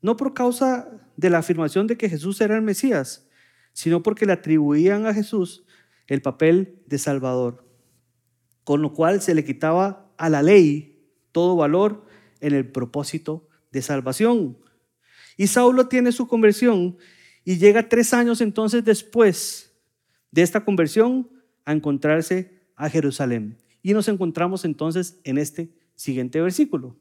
no 0.00 0.16
por 0.16 0.32
causa 0.32 0.88
de 1.18 1.30
la 1.30 1.38
afirmación 1.38 1.88
de 1.88 1.96
que 1.96 2.08
Jesús 2.08 2.40
era 2.40 2.54
el 2.54 2.62
Mesías, 2.62 3.28
sino 3.72 4.04
porque 4.04 4.24
le 4.24 4.32
atribuían 4.32 5.04
a 5.04 5.12
Jesús 5.12 5.64
el 6.06 6.22
papel 6.22 6.80
de 6.86 6.96
Salvador, 6.96 7.68
con 8.62 8.82
lo 8.82 8.94
cual 8.94 9.20
se 9.20 9.34
le 9.34 9.44
quitaba 9.44 10.12
a 10.16 10.28
la 10.28 10.42
ley 10.42 11.12
todo 11.32 11.56
valor 11.56 12.06
en 12.40 12.54
el 12.54 12.70
propósito 12.70 13.48
de 13.72 13.82
salvación. 13.82 14.58
Y 15.36 15.48
Saulo 15.48 15.88
tiene 15.88 16.12
su 16.12 16.28
conversión 16.28 16.96
y 17.44 17.58
llega 17.58 17.88
tres 17.88 18.14
años 18.14 18.40
entonces 18.40 18.84
después 18.84 19.74
de 20.30 20.42
esta 20.42 20.64
conversión 20.64 21.28
a 21.64 21.72
encontrarse 21.72 22.62
a 22.76 22.88
Jerusalén. 22.88 23.58
Y 23.82 23.92
nos 23.92 24.06
encontramos 24.06 24.64
entonces 24.64 25.18
en 25.24 25.36
este 25.36 25.74
siguiente 25.96 26.40
versículo, 26.40 26.96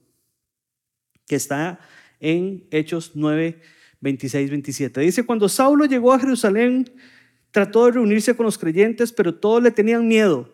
que 1.28 1.36
está 1.36 1.80
en 2.20 2.68
Hechos 2.72 3.12
9, 3.14 3.62
26, 4.02 4.50
27. 4.50 5.02
Dice, 5.02 5.26
cuando 5.26 5.50
Saulo 5.50 5.86
llegó 5.86 6.14
a 6.14 6.20
Jerusalén, 6.20 6.92
trató 7.52 7.86
de 7.86 7.94
reunirse 7.94 8.36
con 8.36 8.46
los 8.46 8.58
creyentes, 8.58 9.12
pero 9.12 9.36
todos 9.36 9.62
le 9.64 9.72
tenían 9.72 10.08
miedo. 10.08 10.54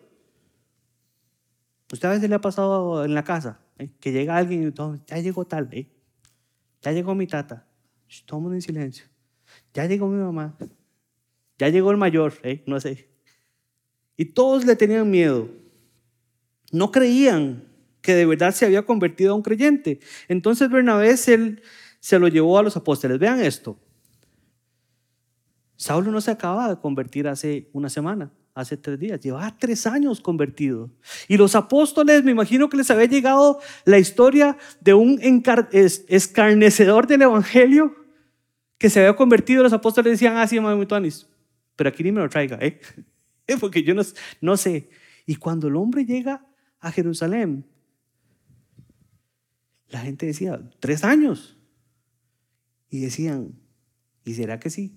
Usted 1.92 2.08
a 2.08 2.12
veces 2.12 2.28
le 2.28 2.36
ha 2.36 2.40
pasado 2.40 3.04
en 3.04 3.14
la 3.14 3.24
casa, 3.24 3.60
¿eh? 3.78 3.90
que 4.00 4.12
llega 4.12 4.36
alguien 4.36 4.66
y 4.66 4.70
todo, 4.70 4.98
ya 5.06 5.18
llegó 5.18 5.46
tal, 5.46 5.68
¿eh? 5.72 5.88
ya 6.82 6.92
llegó 6.92 7.14
mi 7.14 7.26
tata. 7.26 7.66
Todo 8.26 8.52
en 8.52 8.62
silencio. 8.62 9.06
Ya 9.72 9.86
llegó 9.86 10.06
mi 10.06 10.22
mamá. 10.22 10.56
Ya 11.58 11.68
llegó 11.68 11.90
el 11.90 11.96
mayor, 11.96 12.34
¿eh? 12.42 12.62
no 12.66 12.80
sé. 12.80 13.08
Y 14.16 14.26
todos 14.26 14.64
le 14.64 14.76
tenían 14.76 15.10
miedo. 15.10 15.48
No 16.72 16.90
creían 16.92 17.64
que 18.00 18.14
de 18.14 18.26
verdad 18.26 18.52
se 18.52 18.66
había 18.66 18.82
convertido 18.82 19.32
a 19.32 19.34
un 19.34 19.42
creyente. 19.42 20.00
Entonces 20.28 20.70
Bernabé 20.70 21.16
se, 21.16 21.56
se 22.04 22.18
lo 22.18 22.28
llevó 22.28 22.58
a 22.58 22.62
los 22.62 22.76
apóstoles. 22.76 23.18
Vean 23.18 23.40
esto. 23.40 23.78
Saulo 25.74 26.10
no 26.12 26.20
se 26.20 26.32
acaba 26.32 26.68
de 26.68 26.78
convertir 26.78 27.26
hace 27.26 27.70
una 27.72 27.88
semana, 27.88 28.30
hace 28.52 28.76
tres 28.76 28.98
días. 28.98 29.20
Llevaba 29.20 29.56
tres 29.56 29.86
años 29.86 30.20
convertido. 30.20 30.90
Y 31.28 31.38
los 31.38 31.54
apóstoles, 31.54 32.22
me 32.22 32.32
imagino 32.32 32.68
que 32.68 32.76
les 32.76 32.90
había 32.90 33.06
llegado 33.06 33.58
la 33.86 33.98
historia 33.98 34.58
de 34.82 34.92
un 34.92 35.18
escarnecedor 35.22 37.06
del 37.06 37.22
Evangelio 37.22 37.96
que 38.76 38.90
se 38.90 39.00
había 39.00 39.16
convertido, 39.16 39.62
los 39.62 39.72
apóstoles 39.72 40.12
decían, 40.12 40.36
ah, 40.36 40.46
sí, 40.46 40.58
pero 41.74 41.88
aquí 41.88 42.02
ni 42.02 42.12
me 42.12 42.20
lo 42.20 42.28
traiga, 42.28 42.58
¿eh? 42.60 42.82
Porque 43.58 43.82
yo 43.82 43.94
no, 43.94 44.02
no 44.42 44.58
sé. 44.58 44.90
Y 45.24 45.36
cuando 45.36 45.68
el 45.68 45.76
hombre 45.76 46.04
llega 46.04 46.44
a 46.80 46.92
Jerusalén, 46.92 47.64
la 49.88 50.00
gente 50.00 50.26
decía, 50.26 50.60
tres 50.80 51.02
años. 51.02 51.56
Y 52.94 53.00
decían, 53.00 53.58
¿y 54.24 54.34
será 54.34 54.60
que 54.60 54.70
sí? 54.70 54.96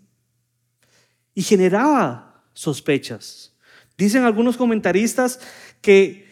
Y 1.34 1.42
generaba 1.42 2.44
sospechas. 2.54 3.58
Dicen 3.98 4.24
algunos 4.24 4.56
comentaristas 4.56 5.40
que 5.82 6.28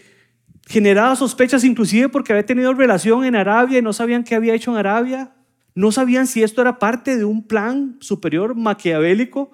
generaba 0.67 1.15
sospechas 1.15 1.63
inclusive 1.63 2.07
porque 2.09 2.33
había 2.33 2.45
tenido 2.45 2.71
relación 2.75 3.25
en 3.25 3.35
Arabia 3.35 3.79
y 3.79 3.81
no 3.81 3.93
sabían 3.93 4.23
qué 4.23 4.35
había 4.35 4.53
hecho 4.53 4.69
en 4.69 4.77
Arabia. 4.77 5.33
No 5.73 5.91
sabían 5.91 6.27
si 6.27 6.43
esto 6.43 6.61
era 6.61 6.77
parte 6.77 7.17
de 7.17 7.25
un 7.25 7.47
plan 7.47 7.97
superior 7.99 8.53
maquiavélico 8.53 9.49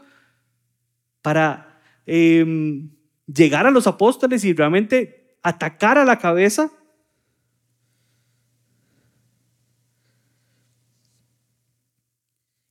para 1.22 1.80
em, 2.06 2.90
llegar 3.26 3.68
a 3.68 3.72
los 3.72 3.88
apóstoles 3.88 4.44
y 4.44 4.52
realmente 4.52 5.38
atacar 5.44 5.98
a 5.98 6.04
la 6.04 6.20
cabeza. 6.20 6.74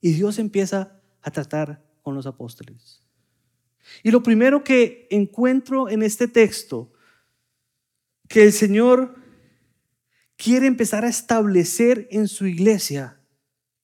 Y 0.01 0.13
Dios 0.13 0.39
empieza 0.39 1.01
a 1.23 1.31
tratar 1.31 1.85
con 2.03 2.15
los 2.15 2.27
apóstoles. 2.27 3.03
Y 4.03 4.11
lo 4.11 4.23
primero 4.23 4.65
que 4.65 5.07
encuentro 5.11 5.89
en 5.89 6.03
este 6.03 6.29
texto, 6.29 6.93
que 8.29 8.45
el 8.45 8.53
Señor 8.53 9.17
quiere 10.37 10.67
empezar 10.67 11.05
a 11.05 11.09
establecer 11.09 12.09
en 12.11 12.29
su 12.29 12.47
iglesia, 12.47 13.21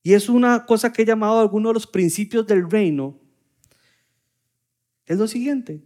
y 0.02 0.14
es 0.14 0.28
una 0.28 0.66
cosa 0.66 0.92
que 0.92 1.02
he 1.02 1.04
llamado 1.04 1.40
algunos 1.40 1.70
de 1.70 1.74
los 1.74 1.86
principios 1.88 2.46
del 2.46 2.70
reino. 2.70 3.20
Es 5.04 5.18
lo 5.18 5.26
siguiente. 5.26 5.84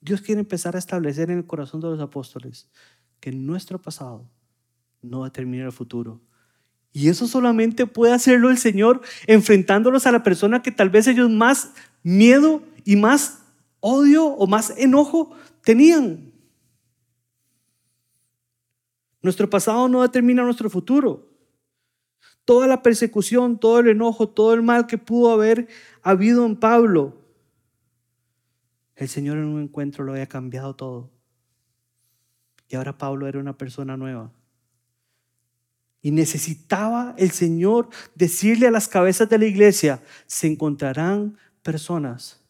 Dios 0.00 0.20
quiere 0.20 0.40
empezar 0.40 0.76
a 0.76 0.78
establecer 0.78 1.30
en 1.30 1.38
el 1.38 1.46
corazón 1.46 1.80
de 1.80 1.88
los 1.88 2.00
apóstoles 2.00 2.70
que 3.18 3.32
nuestro 3.32 3.80
pasado 3.80 4.30
no 5.00 5.24
determina 5.24 5.64
el 5.64 5.72
futuro. 5.72 6.20
Y 6.92 7.08
eso 7.08 7.26
solamente 7.26 7.86
puede 7.86 8.12
hacerlo 8.12 8.50
el 8.50 8.58
Señor 8.58 9.02
enfrentándolos 9.26 10.06
a 10.06 10.12
la 10.12 10.22
persona 10.22 10.62
que 10.62 10.72
tal 10.72 10.90
vez 10.90 11.06
ellos 11.06 11.30
más 11.30 11.72
miedo 12.02 12.62
y 12.84 12.96
más 12.96 13.42
odio 13.80 14.26
o 14.26 14.46
más 14.46 14.74
enojo 14.76 15.36
tenían. 15.62 16.32
Nuestro 19.22 19.50
pasado 19.50 19.88
no 19.88 20.02
determina 20.02 20.42
nuestro 20.42 20.70
futuro. 20.70 21.28
Toda 22.44 22.66
la 22.66 22.82
persecución, 22.82 23.58
todo 23.58 23.80
el 23.80 23.88
enojo, 23.88 24.28
todo 24.28 24.54
el 24.54 24.62
mal 24.62 24.86
que 24.86 24.96
pudo 24.96 25.32
haber 25.32 25.68
habido 26.02 26.46
en 26.46 26.56
Pablo, 26.56 27.18
el 28.96 29.08
Señor 29.08 29.36
en 29.38 29.44
un 29.44 29.62
encuentro 29.62 30.04
lo 30.04 30.12
había 30.12 30.26
cambiado 30.26 30.74
todo. 30.74 31.10
Y 32.68 32.76
ahora 32.76 32.98
Pablo 32.98 33.28
era 33.28 33.38
una 33.38 33.56
persona 33.56 33.96
nueva. 33.96 34.32
Y 36.00 36.10
necesitaba 36.10 37.14
el 37.18 37.30
Señor 37.32 37.88
decirle 38.14 38.66
a 38.68 38.70
las 38.70 38.88
cabezas 38.88 39.28
de 39.28 39.38
la 39.38 39.46
iglesia, 39.46 40.02
se 40.26 40.46
encontrarán 40.46 41.36
personas 41.62 42.40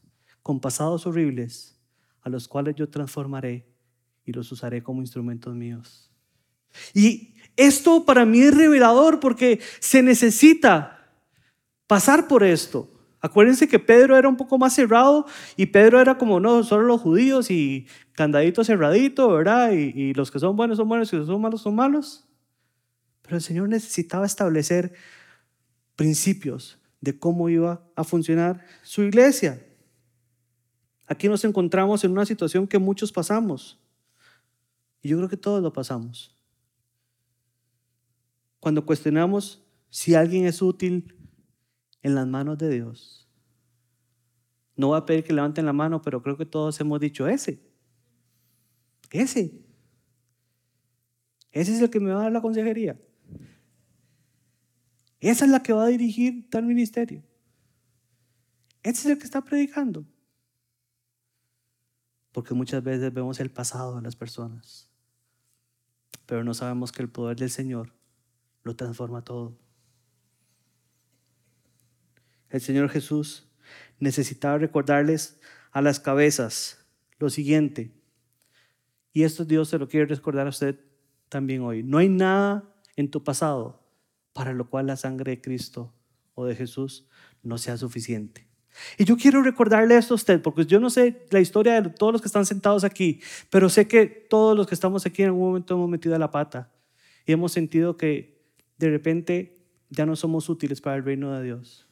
con 0.43 0.61
pasados 0.61 1.07
horribles 1.07 1.79
a 2.23 2.29
los 2.29 2.47
cuales 2.47 2.75
yo 2.77 2.89
transformaré 2.89 3.67
y 4.25 4.33
los 4.33 4.53
usaré 4.53 4.83
como 4.83 5.01
instrumentos 5.01 5.55
míos. 5.55 6.11
Y 6.93 7.35
esto 7.57 8.05
para 8.05 8.25
mí 8.25 8.41
es 8.41 8.55
revelador 8.55 9.21
porque 9.21 9.61
se 9.81 10.03
necesita 10.03 11.13
pasar 11.87 12.29
por 12.29 12.45
esto. 12.45 12.91
Acuérdense 13.21 13.67
que 13.67 13.79
Pedro 13.79 14.17
era 14.17 14.29
un 14.29 14.37
poco 14.37 14.59
más 14.59 14.75
cerrado 14.75 15.27
y 15.57 15.67
Pedro 15.67 16.01
era 16.01 16.19
como, 16.19 16.39
no, 16.39 16.63
solo 16.63 16.85
los 16.85 17.01
judíos 17.01 17.51
y 17.51 17.87
candadito 18.13 18.63
cerradito, 18.63 19.29
¿verdad? 19.31 19.73
Y, 19.73 19.93
y 19.95 20.15
los 20.15 20.31
que 20.31 20.39
son 20.39 20.55
buenos 20.55 20.77
son 20.77 20.89
buenos 20.89 21.13
y 21.13 21.17
los 21.17 21.27
que 21.27 21.33
son 21.33 21.41
malos 21.41 21.63
son 21.63 21.75
malos. 21.75 22.28
Pero 23.29 23.37
el 23.37 23.43
Señor 23.43 23.69
necesitaba 23.69 24.25
establecer 24.25 24.95
principios 25.97 26.79
de 27.03 27.19
cómo 27.19 27.51
iba 27.51 27.87
a 27.95 28.03
funcionar 28.03 28.65
su 28.83 29.03
iglesia. 29.03 29.63
Aquí 31.07 31.29
nos 31.29 31.45
encontramos 31.45 32.03
en 32.05 32.13
una 32.13 32.25
situación 32.25 32.67
que 32.67 32.79
muchos 32.79 33.13
pasamos. 33.13 33.79
Y 35.03 35.11
yo 35.11 35.19
creo 35.19 35.29
que 35.29 35.37
todos 35.37 35.63
lo 35.63 35.75
pasamos. 35.75 36.35
Cuando 38.61 38.87
cuestionamos 38.87 39.63
si 39.91 40.15
alguien 40.15 40.47
es 40.47 40.63
útil 40.63 41.15
en 42.01 42.15
las 42.15 42.27
manos 42.27 42.57
de 42.57 42.71
Dios. 42.71 43.29
No 44.75 44.87
voy 44.87 44.97
a 44.97 45.05
pedir 45.05 45.23
que 45.23 45.35
levanten 45.35 45.67
la 45.67 45.75
mano, 45.75 46.01
pero 46.01 46.23
creo 46.23 46.39
que 46.39 46.47
todos 46.47 46.81
hemos 46.81 46.99
dicho 46.99 47.29
ese. 47.29 47.63
Ese. 49.11 49.67
Ese 51.53 51.75
es 51.75 51.83
el 51.83 51.91
que 51.91 52.01
me 52.01 52.11
va 52.11 52.21
a 52.21 52.23
dar 52.23 52.33
la 52.33 52.41
consejería. 52.41 52.99
Esa 55.21 55.45
es 55.45 55.51
la 55.51 55.63
que 55.63 55.73
va 55.73 55.85
a 55.85 55.89
dirigir 55.89 56.49
tal 56.49 56.65
ministerio. 56.65 57.23
Ese 58.83 59.01
es 59.01 59.07
el 59.07 59.19
que 59.19 59.25
está 59.25 59.43
predicando. 59.43 60.05
Porque 62.33 62.55
muchas 62.55 62.83
veces 62.83 63.13
vemos 63.13 63.41
el 63.41 63.51
pasado 63.51 63.97
de 63.97 64.03
las 64.03 64.15
personas, 64.15 64.89
pero 66.27 66.45
no 66.45 66.55
sabemos 66.55 66.93
que 66.93 67.03
el 67.03 67.09
poder 67.09 67.37
del 67.37 67.51
Señor 67.51 67.93
lo 68.63 68.77
transforma 68.77 69.25
todo. 69.25 69.59
El 72.51 72.61
Señor 72.61 72.91
Jesús 72.91 73.49
necesitaba 73.99 74.59
recordarles 74.59 75.41
a 75.73 75.83
las 75.83 75.99
cabezas 75.99 76.87
lo 77.19 77.29
siguiente. 77.29 77.93
Y 79.13 79.25
esto 79.25 79.45
Dios 79.45 79.69
se 79.69 79.79
lo 79.79 79.89
quiere 79.89 80.07
recordar 80.07 80.47
a 80.47 80.51
usted 80.51 80.79
también 81.29 81.63
hoy. 81.63 81.83
No 81.83 81.99
hay 81.99 82.09
nada 82.09 82.73
en 82.95 83.11
tu 83.11 83.25
pasado 83.25 83.78
para 84.39 84.53
lo 84.53 84.71
cual 84.71 84.87
la 84.87 84.95
sangre 84.95 85.33
de 85.33 85.41
Cristo 85.41 85.93
o 86.35 86.47
de 86.47 86.55
Jesús 86.55 87.09
no 87.43 87.59
sea 87.59 87.77
suficiente. 87.77 88.47
Y 88.97 89.05
yo 89.05 89.17
quiero 89.17 89.43
recordarle 89.43 89.97
esto 89.97 90.15
a 90.15 90.17
usted, 90.17 90.41
porque 90.41 90.65
yo 90.65 90.79
no 90.79 90.91
sé 90.91 91.27
la 91.31 91.41
historia 91.41 91.83
de 91.83 91.91
todos 91.91 92.13
los 92.13 92.23
que 92.23 92.29
están 92.29 92.47
sentados 92.47 92.85
aquí, 92.85 93.21
pero 93.51 93.69
sé 93.69 93.89
que 93.89 94.07
todos 94.07 94.57
los 94.57 94.69
que 94.69 94.77
estamos 94.77 95.05
aquí 95.07 95.23
en 95.23 95.31
algún 95.31 95.49
momento 95.49 95.75
hemos 95.75 95.91
metido 95.91 96.17
la 96.21 96.31
pata 96.31 96.73
y 97.27 97.33
hemos 97.33 97.51
sentido 97.51 97.97
que 97.97 98.41
de 98.77 98.89
repente 98.89 99.59
ya 99.91 100.07
no 100.07 100.15
somos 100.15 100.49
útiles 100.49 100.81
para 100.81 100.95
el 100.95 101.03
reino 101.03 101.37
de 101.37 101.43
Dios. 101.43 101.89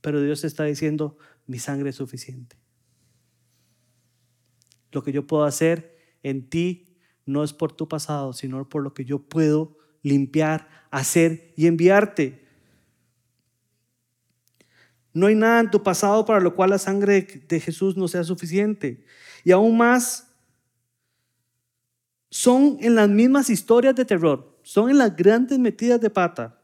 Pero 0.00 0.22
Dios 0.22 0.44
está 0.44 0.64
diciendo, 0.64 1.18
mi 1.46 1.58
sangre 1.58 1.90
es 1.90 1.96
suficiente. 1.96 2.56
Lo 4.92 5.02
que 5.02 5.12
yo 5.12 5.26
puedo 5.26 5.44
hacer 5.44 5.94
en 6.22 6.48
ti 6.48 6.96
no 7.26 7.44
es 7.44 7.52
por 7.52 7.72
tu 7.72 7.86
pasado, 7.86 8.32
sino 8.32 8.66
por 8.66 8.82
lo 8.82 8.94
que 8.94 9.04
yo 9.04 9.18
puedo 9.18 9.76
limpiar, 10.08 10.68
hacer 10.90 11.52
y 11.56 11.66
enviarte. 11.66 12.46
No 15.12 15.26
hay 15.26 15.34
nada 15.34 15.60
en 15.60 15.70
tu 15.70 15.82
pasado 15.82 16.24
para 16.24 16.40
lo 16.40 16.54
cual 16.54 16.70
la 16.70 16.78
sangre 16.78 17.22
de 17.48 17.60
Jesús 17.60 17.96
no 17.96 18.06
sea 18.06 18.22
suficiente. 18.22 19.04
Y 19.44 19.50
aún 19.50 19.76
más, 19.76 20.26
son 22.30 22.76
en 22.80 22.94
las 22.94 23.08
mismas 23.08 23.50
historias 23.50 23.94
de 23.94 24.04
terror, 24.04 24.58
son 24.62 24.90
en 24.90 24.98
las 24.98 25.16
grandes 25.16 25.58
metidas 25.58 26.00
de 26.00 26.10
pata, 26.10 26.60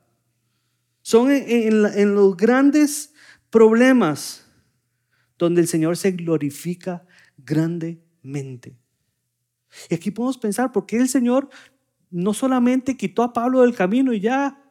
son 1.00 1.30
en, 1.30 2.14
los 2.14 2.36
grandes 2.36 3.14
problemas 3.50 4.44
donde 5.38 5.62
el 5.62 5.68
Señor 5.68 5.96
se 5.96 6.12
glorifica 6.12 7.06
grandemente. 7.38 8.76
Y 9.88 9.94
aquí 9.94 10.10
podemos 10.10 10.38
pensar, 10.38 10.70
¿por 10.72 10.84
qué 10.84 10.98
el 10.98 11.08
Señor 11.08 11.48
no 12.12 12.34
solamente 12.34 12.96
quitó 12.96 13.22
a 13.22 13.32
Pablo 13.32 13.62
del 13.62 13.74
camino 13.74 14.12
y 14.12 14.20
ya, 14.20 14.62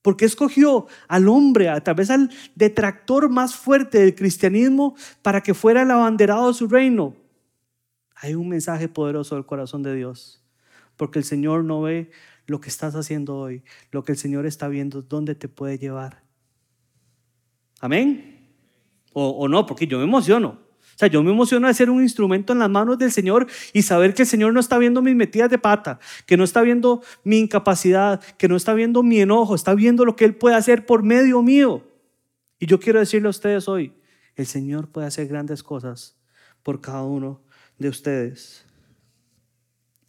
porque 0.00 0.24
escogió 0.24 0.86
al 1.08 1.28
hombre, 1.28 1.68
a 1.68 1.82
través 1.82 2.08
del 2.08 2.30
detractor 2.54 3.28
más 3.28 3.56
fuerte 3.56 3.98
del 3.98 4.14
cristianismo, 4.14 4.94
para 5.20 5.42
que 5.42 5.52
fuera 5.52 5.82
el 5.82 5.90
abanderado 5.90 6.48
de 6.48 6.54
su 6.54 6.68
reino. 6.68 7.16
Hay 8.14 8.34
un 8.34 8.48
mensaje 8.48 8.88
poderoso 8.88 9.34
del 9.34 9.44
corazón 9.44 9.82
de 9.82 9.94
Dios, 9.94 10.44
porque 10.96 11.18
el 11.18 11.24
Señor 11.24 11.64
no 11.64 11.82
ve 11.82 12.10
lo 12.46 12.60
que 12.60 12.68
estás 12.68 12.94
haciendo 12.94 13.36
hoy, 13.36 13.64
lo 13.90 14.04
que 14.04 14.12
el 14.12 14.18
Señor 14.18 14.46
está 14.46 14.68
viendo 14.68 15.02
dónde 15.02 15.34
te 15.34 15.48
puede 15.48 15.76
llevar. 15.76 16.22
Amén. 17.80 18.48
O, 19.12 19.30
o 19.30 19.48
no, 19.48 19.66
porque 19.66 19.88
yo 19.88 19.98
me 19.98 20.04
emociono. 20.04 20.65
O 20.96 20.98
sea, 20.98 21.08
yo 21.08 21.22
me 21.22 21.30
emociono 21.30 21.68
de 21.68 21.74
ser 21.74 21.90
un 21.90 22.02
instrumento 22.02 22.54
en 22.54 22.58
las 22.58 22.70
manos 22.70 22.96
del 22.96 23.12
Señor 23.12 23.46
y 23.74 23.82
saber 23.82 24.14
que 24.14 24.22
el 24.22 24.28
Señor 24.28 24.54
no 24.54 24.60
está 24.60 24.78
viendo 24.78 25.02
mis 25.02 25.14
metidas 25.14 25.50
de 25.50 25.58
pata, 25.58 26.00
que 26.24 26.38
no 26.38 26.44
está 26.44 26.62
viendo 26.62 27.02
mi 27.22 27.38
incapacidad, 27.38 28.18
que 28.38 28.48
no 28.48 28.56
está 28.56 28.72
viendo 28.72 29.02
mi 29.02 29.20
enojo, 29.20 29.54
está 29.54 29.74
viendo 29.74 30.06
lo 30.06 30.16
que 30.16 30.24
Él 30.24 30.34
puede 30.34 30.56
hacer 30.56 30.86
por 30.86 31.02
medio 31.02 31.42
mío. 31.42 31.86
Y 32.58 32.64
yo 32.64 32.80
quiero 32.80 32.98
decirle 32.98 33.26
a 33.26 33.30
ustedes 33.30 33.68
hoy, 33.68 33.92
el 34.36 34.46
Señor 34.46 34.88
puede 34.88 35.06
hacer 35.06 35.28
grandes 35.28 35.62
cosas 35.62 36.16
por 36.62 36.80
cada 36.80 37.02
uno 37.02 37.42
de 37.76 37.90
ustedes. 37.90 38.64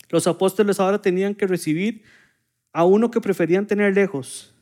Los 0.08 0.26
apóstoles 0.26 0.80
ahora 0.80 1.02
tenían 1.02 1.36
que 1.36 1.48
recibir 1.48 2.04
a 2.72 2.86
uno 2.86 3.12
que 3.12 3.20
preferían 3.20 3.68
tener 3.68 3.94
lejos. 3.94 4.56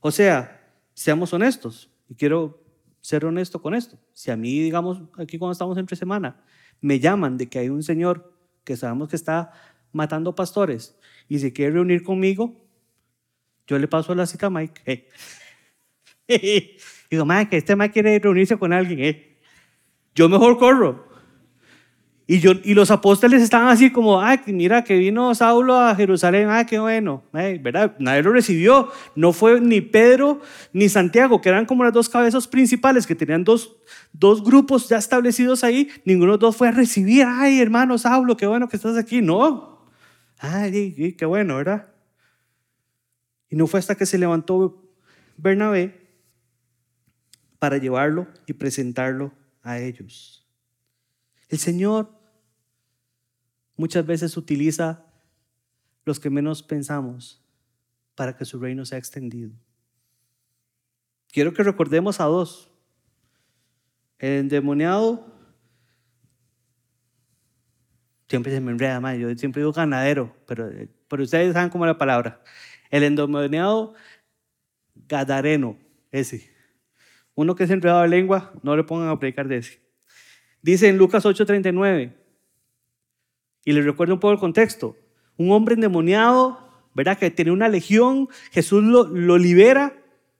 O 0.00 0.10
sea, 0.10 0.68
seamos 0.94 1.32
honestos, 1.32 1.90
y 2.08 2.16
quiero 2.16 2.60
ser 3.00 3.24
honesto 3.24 3.60
con 3.62 3.74
esto. 3.74 3.98
Si 4.12 4.30
a 4.30 4.36
mí, 4.36 4.60
digamos, 4.60 5.02
aquí 5.16 5.38
cuando 5.38 5.52
estamos 5.52 5.78
entre 5.78 5.96
semana, 5.96 6.42
me 6.80 7.00
llaman 7.00 7.36
de 7.36 7.48
que 7.48 7.58
hay 7.58 7.68
un 7.68 7.82
señor 7.82 8.32
que 8.64 8.76
sabemos 8.76 9.08
que 9.08 9.16
está 9.16 9.52
matando 9.92 10.34
pastores 10.34 10.98
y 11.28 11.38
se 11.38 11.52
quiere 11.52 11.72
reunir 11.72 12.02
conmigo, 12.02 12.54
yo 13.66 13.78
le 13.78 13.88
paso 13.88 14.14
la 14.14 14.26
cita 14.26 14.46
a 14.46 14.50
Mike. 14.50 15.08
Eh. 16.28 16.76
Digo, 17.10 17.24
Mike, 17.24 17.56
este 17.56 17.76
Mike 17.76 17.92
quiere 17.92 18.18
reunirse 18.18 18.58
con 18.58 18.72
alguien. 18.72 19.00
Eh. 19.00 19.38
Yo 20.14 20.28
mejor 20.28 20.58
corro. 20.58 21.07
Y, 22.30 22.40
yo, 22.40 22.52
y 22.62 22.74
los 22.74 22.90
apóstoles 22.90 23.40
estaban 23.40 23.68
así 23.68 23.90
como, 23.90 24.20
ah, 24.20 24.38
mira 24.48 24.84
que 24.84 24.98
vino 24.98 25.34
Saulo 25.34 25.76
a 25.76 25.94
Jerusalén, 25.94 26.50
ah, 26.50 26.66
qué 26.66 26.78
bueno, 26.78 27.22
¿verdad? 27.32 27.96
Nadie 27.98 28.22
lo 28.22 28.32
recibió. 28.32 28.92
No 29.16 29.32
fue 29.32 29.58
ni 29.62 29.80
Pedro 29.80 30.42
ni 30.74 30.90
Santiago, 30.90 31.40
que 31.40 31.48
eran 31.48 31.64
como 31.64 31.84
las 31.84 31.94
dos 31.94 32.10
cabezas 32.10 32.46
principales, 32.46 33.06
que 33.06 33.14
tenían 33.14 33.44
dos, 33.44 33.78
dos 34.12 34.44
grupos 34.44 34.90
ya 34.90 34.98
establecidos 34.98 35.64
ahí. 35.64 35.88
Ninguno 36.04 36.32
de 36.32 36.34
los 36.34 36.40
dos 36.40 36.56
fue 36.56 36.68
a 36.68 36.70
recibir, 36.70 37.24
ay, 37.26 37.62
hermano 37.62 37.96
Saulo, 37.96 38.36
qué 38.36 38.46
bueno 38.46 38.68
que 38.68 38.76
estás 38.76 38.98
aquí. 38.98 39.22
No. 39.22 39.88
Ay, 40.38 41.14
qué 41.16 41.24
bueno, 41.24 41.56
¿verdad? 41.56 41.88
Y 43.48 43.56
no 43.56 43.66
fue 43.66 43.80
hasta 43.80 43.94
que 43.94 44.04
se 44.04 44.18
levantó 44.18 44.84
Bernabé 45.38 45.98
para 47.58 47.78
llevarlo 47.78 48.28
y 48.46 48.52
presentarlo 48.52 49.32
a 49.62 49.78
ellos. 49.78 50.46
El 51.48 51.58
Señor 51.58 52.17
muchas 53.78 54.04
veces 54.04 54.36
utiliza 54.36 55.06
los 56.04 56.20
que 56.20 56.28
menos 56.28 56.62
pensamos 56.62 57.42
para 58.14 58.36
que 58.36 58.44
su 58.44 58.58
reino 58.58 58.84
sea 58.84 58.98
extendido. 58.98 59.52
Quiero 61.28 61.54
que 61.54 61.62
recordemos 61.62 62.20
a 62.20 62.24
dos. 62.24 62.70
El 64.18 64.40
endemoniado, 64.40 65.24
siempre 68.28 68.52
se 68.52 68.60
me 68.60 68.72
enreda 68.72 69.00
más, 69.00 69.16
yo 69.16 69.32
siempre 69.36 69.62
digo 69.62 69.72
ganadero, 69.72 70.34
pero, 70.46 70.68
pero 71.06 71.22
ustedes 71.22 71.52
saben 71.52 71.70
cómo 71.70 71.84
es 71.84 71.90
la 71.90 71.98
palabra. 71.98 72.42
El 72.90 73.04
endemoniado 73.04 73.94
gadareno, 75.06 75.78
ese. 76.10 76.50
Uno 77.36 77.54
que 77.54 77.64
es 77.64 77.70
enredado 77.70 78.02
de 78.02 78.08
lengua, 78.08 78.52
no 78.64 78.76
le 78.76 78.82
pongan 78.82 79.08
a 79.08 79.18
predicar 79.20 79.46
de 79.46 79.58
ese. 79.58 79.80
Dice 80.62 80.88
en 80.88 80.98
Lucas 80.98 81.24
8:39, 81.24 82.17
y 83.68 83.72
les 83.72 83.84
recuerdo 83.84 84.14
un 84.14 84.20
poco 84.20 84.32
el 84.32 84.38
contexto. 84.38 84.96
un 85.36 85.52
hombre 85.52 85.74
endemoniado, 85.74 86.58
¿verdad? 86.94 87.18
Que 87.18 87.30
tiene 87.30 87.50
una 87.50 87.68
legión, 87.68 88.30
Jesús 88.50 88.82
lo, 88.82 89.36
libera, 89.36 89.94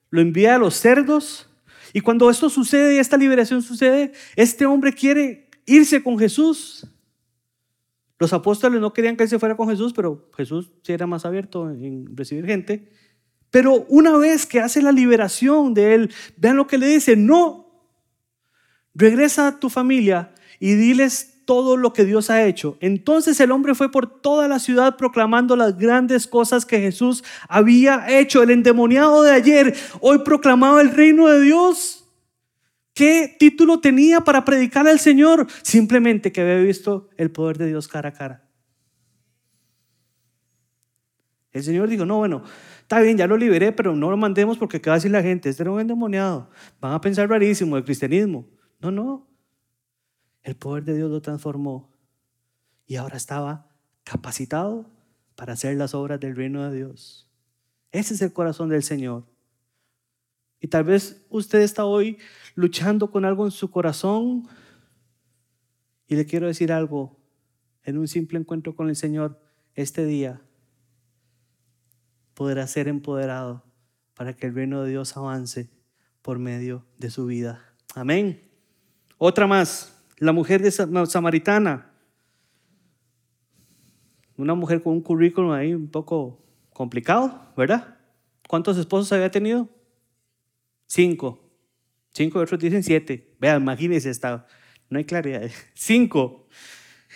lo 0.08 0.22
envía 0.22 0.54
a 0.54 0.58
los 0.58 0.76
cerdos. 0.76 1.46
Y 1.92 2.00
cuando 2.00 2.30
esto 2.30 2.48
sucede 2.48 2.98
esta 2.98 3.18
liberación 3.18 3.60
sucede, 3.60 4.12
este 4.34 4.64
hombre 4.64 4.94
quiere 4.94 5.46
irse 5.66 6.02
con 6.02 6.18
Jesús. 6.18 6.86
Los 8.18 8.32
apóstoles 8.32 8.80
no 8.80 8.94
querían 8.94 9.14
que 9.14 9.24
él 9.24 9.28
se 9.28 9.38
fuera 9.38 9.58
con 9.58 9.68
Jesús, 9.68 9.92
pero 9.92 10.30
Jesús 10.34 10.72
sí 10.82 10.94
era 10.94 11.06
más 11.06 11.26
abierto 11.26 11.70
en 11.70 12.16
recibir 12.16 12.46
gente. 12.46 12.90
Pero 13.50 13.84
una 13.90 14.16
vez 14.16 14.46
que 14.46 14.60
hace 14.60 14.80
la 14.80 14.90
liberación 14.90 15.74
de 15.74 15.94
él, 15.94 16.14
vean 16.38 16.56
lo 16.56 16.66
que 16.66 16.78
le 16.78 16.86
dice, 16.86 17.14
no, 17.14 17.92
regresa 18.94 19.48
a 19.48 19.60
tu 19.60 19.68
familia 19.68 20.34
y 20.58 20.76
diles 20.76 21.37
todo 21.48 21.78
lo 21.78 21.94
que 21.94 22.04
Dios 22.04 22.28
ha 22.28 22.44
hecho. 22.44 22.76
Entonces 22.78 23.40
el 23.40 23.52
hombre 23.52 23.74
fue 23.74 23.90
por 23.90 24.20
toda 24.20 24.48
la 24.48 24.58
ciudad 24.58 24.98
proclamando 24.98 25.56
las 25.56 25.78
grandes 25.78 26.26
cosas 26.26 26.66
que 26.66 26.78
Jesús 26.78 27.24
había 27.48 28.04
hecho. 28.20 28.42
El 28.42 28.50
endemoniado 28.50 29.22
de 29.22 29.32
ayer 29.32 29.74
hoy 30.02 30.18
proclamaba 30.18 30.82
el 30.82 30.90
reino 30.90 31.26
de 31.26 31.40
Dios. 31.40 32.06
¿Qué 32.92 33.34
título 33.38 33.80
tenía 33.80 34.20
para 34.20 34.44
predicar 34.44 34.86
al 34.86 34.98
Señor? 34.98 35.46
Simplemente 35.62 36.32
que 36.32 36.42
había 36.42 36.58
visto 36.58 37.08
el 37.16 37.30
poder 37.30 37.56
de 37.56 37.68
Dios 37.68 37.88
cara 37.88 38.10
a 38.10 38.12
cara. 38.12 38.46
El 41.50 41.62
Señor 41.62 41.88
dijo, 41.88 42.04
no, 42.04 42.18
bueno, 42.18 42.42
está 42.82 43.00
bien, 43.00 43.16
ya 43.16 43.26
lo 43.26 43.38
liberé, 43.38 43.72
pero 43.72 43.96
no 43.96 44.10
lo 44.10 44.18
mandemos 44.18 44.58
porque 44.58 44.82
¿qué 44.82 44.90
va 44.90 44.96
a 44.96 44.98
decir 44.98 45.12
la 45.12 45.22
gente? 45.22 45.48
Este 45.48 45.62
era 45.62 45.72
un 45.72 45.80
endemoniado. 45.80 46.50
Van 46.78 46.92
a 46.92 47.00
pensar 47.00 47.26
rarísimo 47.26 47.76
del 47.76 47.86
cristianismo. 47.86 48.46
No, 48.80 48.90
no. 48.90 49.27
El 50.48 50.56
poder 50.56 50.82
de 50.84 50.96
Dios 50.96 51.10
lo 51.10 51.20
transformó 51.20 51.92
y 52.86 52.96
ahora 52.96 53.18
estaba 53.18 53.68
capacitado 54.02 54.90
para 55.36 55.52
hacer 55.52 55.76
las 55.76 55.92
obras 55.92 56.20
del 56.20 56.36
reino 56.36 56.64
de 56.66 56.74
Dios. 56.74 57.30
Ese 57.92 58.14
es 58.14 58.22
el 58.22 58.32
corazón 58.32 58.70
del 58.70 58.82
Señor. 58.82 59.26
Y 60.58 60.68
tal 60.68 60.84
vez 60.84 61.26
usted 61.28 61.60
está 61.60 61.84
hoy 61.84 62.16
luchando 62.54 63.10
con 63.10 63.26
algo 63.26 63.44
en 63.44 63.50
su 63.50 63.70
corazón 63.70 64.48
y 66.06 66.16
le 66.16 66.24
quiero 66.24 66.46
decir 66.46 66.72
algo 66.72 67.20
en 67.82 67.98
un 67.98 68.08
simple 68.08 68.38
encuentro 68.38 68.74
con 68.74 68.88
el 68.88 68.96
Señor 68.96 69.38
este 69.74 70.06
día. 70.06 70.40
Podrá 72.32 72.66
ser 72.66 72.88
empoderado 72.88 73.64
para 74.14 74.34
que 74.34 74.46
el 74.46 74.54
reino 74.54 74.82
de 74.82 74.92
Dios 74.92 75.14
avance 75.14 75.68
por 76.22 76.38
medio 76.38 76.86
de 76.96 77.10
su 77.10 77.26
vida. 77.26 77.74
Amén. 77.94 78.48
Otra 79.18 79.46
más 79.46 79.97
la 80.18 80.32
mujer 80.32 80.62
de 80.62 80.70
samaritana. 80.70 81.92
Una 84.36 84.54
mujer 84.54 84.82
con 84.82 84.92
un 84.94 85.02
currículum 85.02 85.50
ahí 85.52 85.74
un 85.74 85.88
poco 85.88 86.44
complicado, 86.72 87.52
¿verdad? 87.56 87.98
¿Cuántos 88.48 88.78
esposos 88.78 89.12
había 89.12 89.30
tenido? 89.30 89.68
Cinco. 90.86 91.50
Cinco, 92.12 92.38
otros 92.38 92.60
dicen 92.60 92.82
siete. 92.82 93.34
Vean, 93.40 93.62
imagínense, 93.62 94.10
esta, 94.10 94.46
no 94.88 94.98
hay 94.98 95.04
claridad. 95.04 95.42
Cinco. 95.74 96.46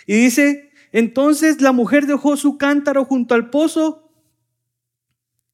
Y 0.05 0.15
dice, 0.15 0.71
entonces 0.91 1.61
la 1.61 1.71
mujer 1.71 2.05
dejó 2.05 2.37
su 2.37 2.57
cántaro 2.57 3.05
junto 3.05 3.35
al 3.35 3.49
pozo 3.49 4.11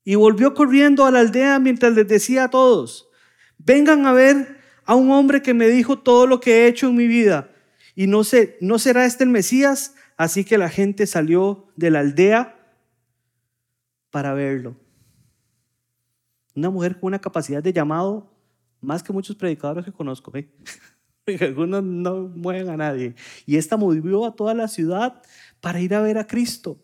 y 0.03 0.15
volvió 0.15 0.53
corriendo 0.53 1.05
a 1.05 1.11
la 1.11 1.19
aldea 1.19 1.59
mientras 1.59 1.93
les 1.93 2.07
decía 2.07 2.45
a 2.45 2.49
todos, 2.49 3.09
vengan 3.57 4.05
a 4.05 4.13
ver 4.13 4.58
a 4.89 4.95
un 4.95 5.11
hombre 5.11 5.43
que 5.43 5.53
me 5.53 5.67
dijo 5.67 5.99
todo 5.99 6.25
lo 6.25 6.39
que 6.39 6.63
he 6.63 6.67
hecho 6.67 6.87
en 6.87 6.95
mi 6.95 7.05
vida. 7.05 7.51
Y 7.93 8.07
no, 8.07 8.23
sé, 8.23 8.57
no 8.59 8.79
será 8.79 9.05
este 9.05 9.23
el 9.23 9.29
Mesías. 9.29 9.93
Así 10.17 10.43
que 10.43 10.57
la 10.57 10.67
gente 10.67 11.05
salió 11.05 11.67
de 11.75 11.91
la 11.91 11.99
aldea 11.99 12.59
para 14.09 14.33
verlo. 14.33 14.75
Una 16.55 16.71
mujer 16.71 16.99
con 16.99 17.09
una 17.09 17.21
capacidad 17.21 17.61
de 17.61 17.71
llamado 17.71 18.35
más 18.81 19.03
que 19.03 19.13
muchos 19.13 19.35
predicadores 19.35 19.85
que 19.85 19.91
conozco. 19.91 20.35
¿eh? 20.35 20.49
Algunos 21.39 21.83
no 21.83 22.21
mueven 22.21 22.69
a 22.69 22.77
nadie. 22.77 23.13
Y 23.45 23.57
esta 23.57 23.77
movió 23.77 24.25
a 24.25 24.35
toda 24.35 24.55
la 24.55 24.67
ciudad 24.67 25.21
para 25.61 25.79
ir 25.81 25.93
a 25.93 26.01
ver 26.01 26.17
a 26.17 26.25
Cristo. 26.25 26.79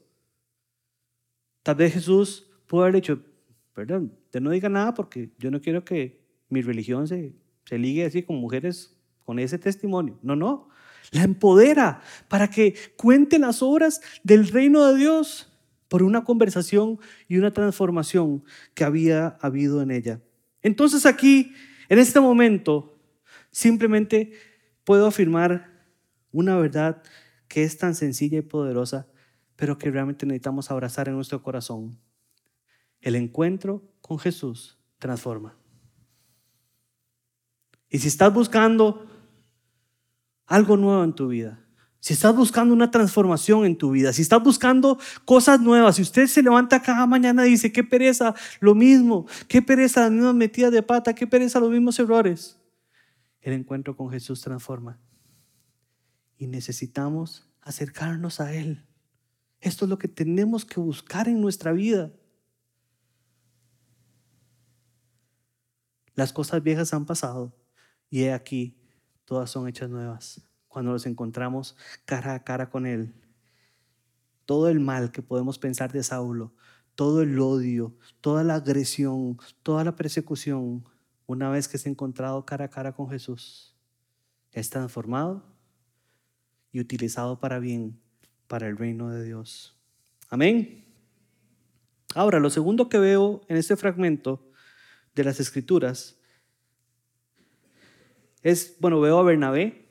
Tal 1.63 1.74
vez 1.74 1.94
Jesús 1.94 2.52
pudo 2.68 2.84
haber 2.84 2.94
dicho, 2.94 3.20
perdón, 3.74 4.15
te 4.30 4.39
no 4.39 4.52
diga 4.52 4.70
nada 4.70 4.94
porque 4.94 5.32
yo 5.39 5.50
no 5.50 5.60
quiero 5.60 5.84
que 5.84 6.24
mi 6.50 6.62
religión 6.62 7.08
se 7.08 7.34
se 7.65 7.78
ligue 7.78 8.06
así 8.06 8.23
con 8.23 8.38
mujeres 8.38 8.95
con 9.25 9.39
ese 9.39 9.58
testimonio. 9.58 10.17
No, 10.21 10.36
no. 10.36 10.69
La 11.12 11.23
empodera 11.23 12.01
para 12.28 12.49
que 12.49 12.75
cuente 12.95 13.39
las 13.39 13.62
obras 13.62 14.01
del 14.23 14.47
reino 14.47 14.86
de 14.86 14.97
Dios 14.97 15.51
por 15.88 16.04
una 16.04 16.23
conversación 16.23 16.99
y 17.28 17.38
una 17.38 17.51
transformación 17.51 18.43
que 18.73 18.84
había 18.84 19.38
habido 19.41 19.82
en 19.82 19.91
ella. 19.91 20.21
Entonces 20.62 21.06
aquí, 21.06 21.54
en 21.89 21.99
este 21.99 22.19
momento, 22.19 22.97
simplemente 23.51 24.34
puedo 24.84 25.08
afirmar 25.08 25.71
una 26.32 26.58
verdad 26.58 27.04
que 27.47 27.63
es 27.63 27.78
tan 27.78 27.95
sencilla 27.95 28.39
y 28.39 28.41
poderosa, 28.41 29.08
pero 29.56 29.78
que 29.78 29.91
realmente 29.91 30.25
necesitamos 30.25 30.71
abrazar 30.71 31.08
en 31.08 31.15
nuestro 31.15 31.41
corazón. 31.41 31.97
El 32.99 33.15
encuentro 33.15 33.84
con 34.01 34.17
Jesús 34.17 34.78
transforma. 34.97 35.56
Y 37.96 38.00
si 38.00 38.10
estás 38.10 38.34
buscando 38.34 39.08
algo 40.48 40.76
nuevo 40.76 41.02
en 41.06 41.14
tu 41.14 41.30
vida, 41.30 41.66
si 42.02 42.12
estás 42.12 42.36
buscando 42.36 42.74
una 42.74 42.92
transformación 42.92 43.64
en 43.64 43.78
tu 43.78 43.92
vida, 43.92 44.12
si 44.12 44.22
estás 44.22 44.44
buscando 44.44 45.00
cosas 45.24 45.62
nuevas, 45.62 45.96
si 45.96 46.02
usted 46.02 46.28
se 46.28 46.44
levanta 46.44 46.82
cada 46.82 47.06
mañana 47.06 47.48
y 47.48 47.52
dice, 47.52 47.72
qué 47.72 47.86
pereza, 47.86 48.36
lo 48.60 48.76
mismo, 48.76 49.28
qué 49.48 49.62
pereza 49.62 50.02
las 50.02 50.12
mismas 50.12 50.36
metidas 50.36 50.74
de 50.74 50.84
pata, 50.84 51.16
qué 51.16 51.26
pereza 51.26 51.62
los 51.62 51.72
mismos 51.72 51.98
errores, 51.98 52.60
el 53.40 53.54
encuentro 53.54 53.96
con 53.96 54.10
Jesús 54.10 54.42
transforma. 54.42 55.00
Y 56.38 56.48
necesitamos 56.48 57.50
acercarnos 57.62 58.42
a 58.42 58.54
Él. 58.54 58.86
Esto 59.62 59.86
es 59.86 59.90
lo 59.90 59.98
que 59.98 60.10
tenemos 60.10 60.66
que 60.66 60.82
buscar 60.82 61.30
en 61.30 61.40
nuestra 61.40 61.72
vida. 61.72 62.12
Las 66.14 66.34
cosas 66.34 66.62
viejas 66.62 66.94
han 66.94 67.06
pasado 67.06 67.54
y 68.10 68.24
he 68.24 68.34
aquí, 68.34 68.78
todas 69.26 69.50
son 69.50 69.68
hechas 69.68 69.89
nuevas. 69.89 70.41
Cuando 70.68 70.91
nos 70.91 71.06
encontramos 71.06 71.76
cara 72.06 72.34
a 72.34 72.44
cara 72.44 72.70
con 72.70 72.86
Él, 72.86 73.13
todo 74.46 74.70
el 74.70 74.80
mal 74.80 75.12
que 75.12 75.22
podemos 75.22 75.58
pensar 75.58 75.91
de 75.91 76.04
Saulo, 76.04 76.54
todo 76.96 77.22
el 77.22 77.39
odio, 77.39 77.96
toda 78.22 78.44
la 78.44 78.56
agresión, 78.56 79.38
toda 79.63 79.84
la 79.84 79.96
persecución, 79.96 80.86
una 81.26 81.50
vez 81.50 81.68
que 81.68 81.78
se 81.78 81.89
ha 81.89 81.91
encontrado 81.91 82.46
cara 82.46 82.65
a 82.65 82.70
cara 82.70 82.94
con 82.94 83.10
Jesús, 83.10 83.76
es 84.52 84.70
transformado 84.70 85.44
y 86.72 86.80
utilizado 86.80 87.39
para 87.39 87.60
bien, 87.60 88.00
para 88.48 88.68
el 88.68 88.78
reino 88.78 89.10
de 89.10 89.24
Dios. 89.24 89.78
Amén. 90.30 90.86
Ahora, 92.13 92.39
lo 92.39 92.50
segundo 92.50 92.88
que 92.88 93.00
veo 93.00 93.41
en 93.50 93.58
este 93.58 93.76
fragmento 93.76 94.50
de 95.15 95.24
las 95.24 95.39
Escrituras 95.39 96.18
es, 98.46 98.78
bueno, 98.80 99.02
veo 99.02 99.18
a 99.18 99.24
Bernabé, 99.24 99.88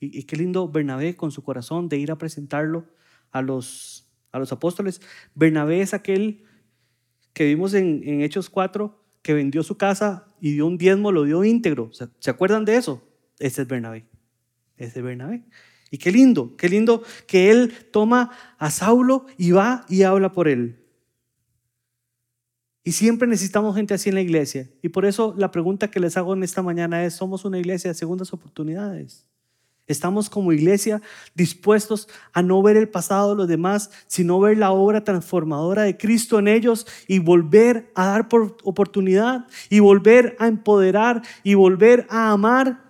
y, 0.00 0.22
qué 0.22 0.36
lindo 0.36 0.66
Bernabé 0.68 1.16
con 1.16 1.30
su 1.30 1.42
corazón 1.42 1.90
de 1.90 1.98
ir 1.98 2.10
a 2.10 2.16
presentarlo 2.16 2.86
a 3.30 3.42
los, 3.42 4.10
a 4.32 4.38
los 4.38 4.52
apóstoles. 4.52 5.02
Bernabé 5.34 5.82
es 5.82 5.92
aquel 5.92 6.44
que 7.34 7.44
vimos 7.44 7.74
en, 7.74 8.00
en 8.04 8.22
Hechos 8.22 8.48
4, 8.48 8.98
que 9.20 9.34
vendió 9.34 9.62
su 9.62 9.76
casa 9.76 10.34
y 10.40 10.52
dio 10.52 10.66
un 10.66 10.78
diezmo, 10.78 11.12
lo 11.12 11.24
dio 11.24 11.44
íntegro. 11.44 11.90
¿Se 11.92 12.30
acuerdan 12.30 12.64
de 12.64 12.76
eso? 12.76 13.06
Ese 13.38 13.62
es 13.62 13.68
Bernabé. 13.68 14.06
Ese 14.78 15.00
es 15.00 15.04
Bernabé. 15.04 15.44
Y 15.90 15.98
qué 15.98 16.10
lindo, 16.10 16.56
qué 16.56 16.70
lindo 16.70 17.02
que 17.26 17.50
él 17.50 17.70
toma 17.92 18.30
a 18.56 18.70
Saulo 18.70 19.26
y 19.36 19.50
va 19.50 19.84
y 19.90 20.04
habla 20.04 20.32
por 20.32 20.48
él. 20.48 20.83
Y 22.86 22.92
siempre 22.92 23.26
necesitamos 23.26 23.74
gente 23.74 23.94
así 23.94 24.10
en 24.10 24.14
la 24.14 24.20
iglesia. 24.20 24.70
Y 24.82 24.90
por 24.90 25.06
eso 25.06 25.34
la 25.38 25.50
pregunta 25.50 25.90
que 25.90 26.00
les 26.00 26.18
hago 26.18 26.34
en 26.34 26.42
esta 26.42 26.60
mañana 26.60 27.02
es, 27.04 27.14
¿somos 27.14 27.46
una 27.46 27.58
iglesia 27.58 27.90
de 27.90 27.94
segundas 27.94 28.34
oportunidades? 28.34 29.26
¿Estamos 29.86 30.28
como 30.28 30.52
iglesia 30.52 31.00
dispuestos 31.34 32.08
a 32.34 32.42
no 32.42 32.62
ver 32.62 32.76
el 32.76 32.90
pasado 32.90 33.30
de 33.30 33.36
los 33.36 33.48
demás, 33.48 33.90
sino 34.06 34.38
ver 34.38 34.58
la 34.58 34.70
obra 34.70 35.02
transformadora 35.02 35.82
de 35.82 35.96
Cristo 35.96 36.38
en 36.38 36.46
ellos 36.46 36.86
y 37.08 37.20
volver 37.20 37.90
a 37.94 38.06
dar 38.06 38.28
por 38.28 38.56
oportunidad 38.64 39.46
y 39.70 39.80
volver 39.80 40.36
a 40.38 40.46
empoderar 40.46 41.22
y 41.42 41.54
volver 41.54 42.06
a 42.10 42.32
amar? 42.32 42.84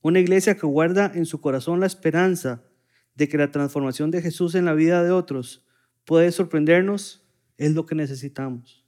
Una 0.00 0.18
iglesia 0.18 0.56
que 0.56 0.66
guarda 0.66 1.12
en 1.14 1.26
su 1.26 1.40
corazón 1.40 1.78
la 1.78 1.86
esperanza 1.86 2.62
de 3.18 3.28
que 3.28 3.36
la 3.36 3.50
transformación 3.50 4.10
de 4.10 4.22
Jesús 4.22 4.54
en 4.54 4.64
la 4.64 4.72
vida 4.72 5.04
de 5.04 5.10
otros 5.10 5.66
puede 6.06 6.32
sorprendernos, 6.32 7.22
es 7.58 7.74
lo 7.74 7.84
que 7.84 7.94
necesitamos. 7.94 8.86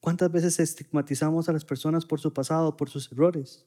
¿Cuántas 0.00 0.30
veces 0.30 0.60
estigmatizamos 0.60 1.48
a 1.48 1.52
las 1.52 1.64
personas 1.64 2.04
por 2.04 2.20
su 2.20 2.34
pasado, 2.34 2.76
por 2.76 2.90
sus 2.90 3.10
errores? 3.10 3.66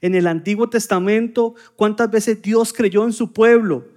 en 0.00 0.14
el 0.14 0.26
Antiguo 0.26 0.68
Testamento, 0.68 1.54
cuántas 1.76 2.10
veces 2.10 2.40
Dios 2.42 2.72
creyó 2.72 3.04
en 3.04 3.12
su 3.12 3.32
pueblo 3.32 3.88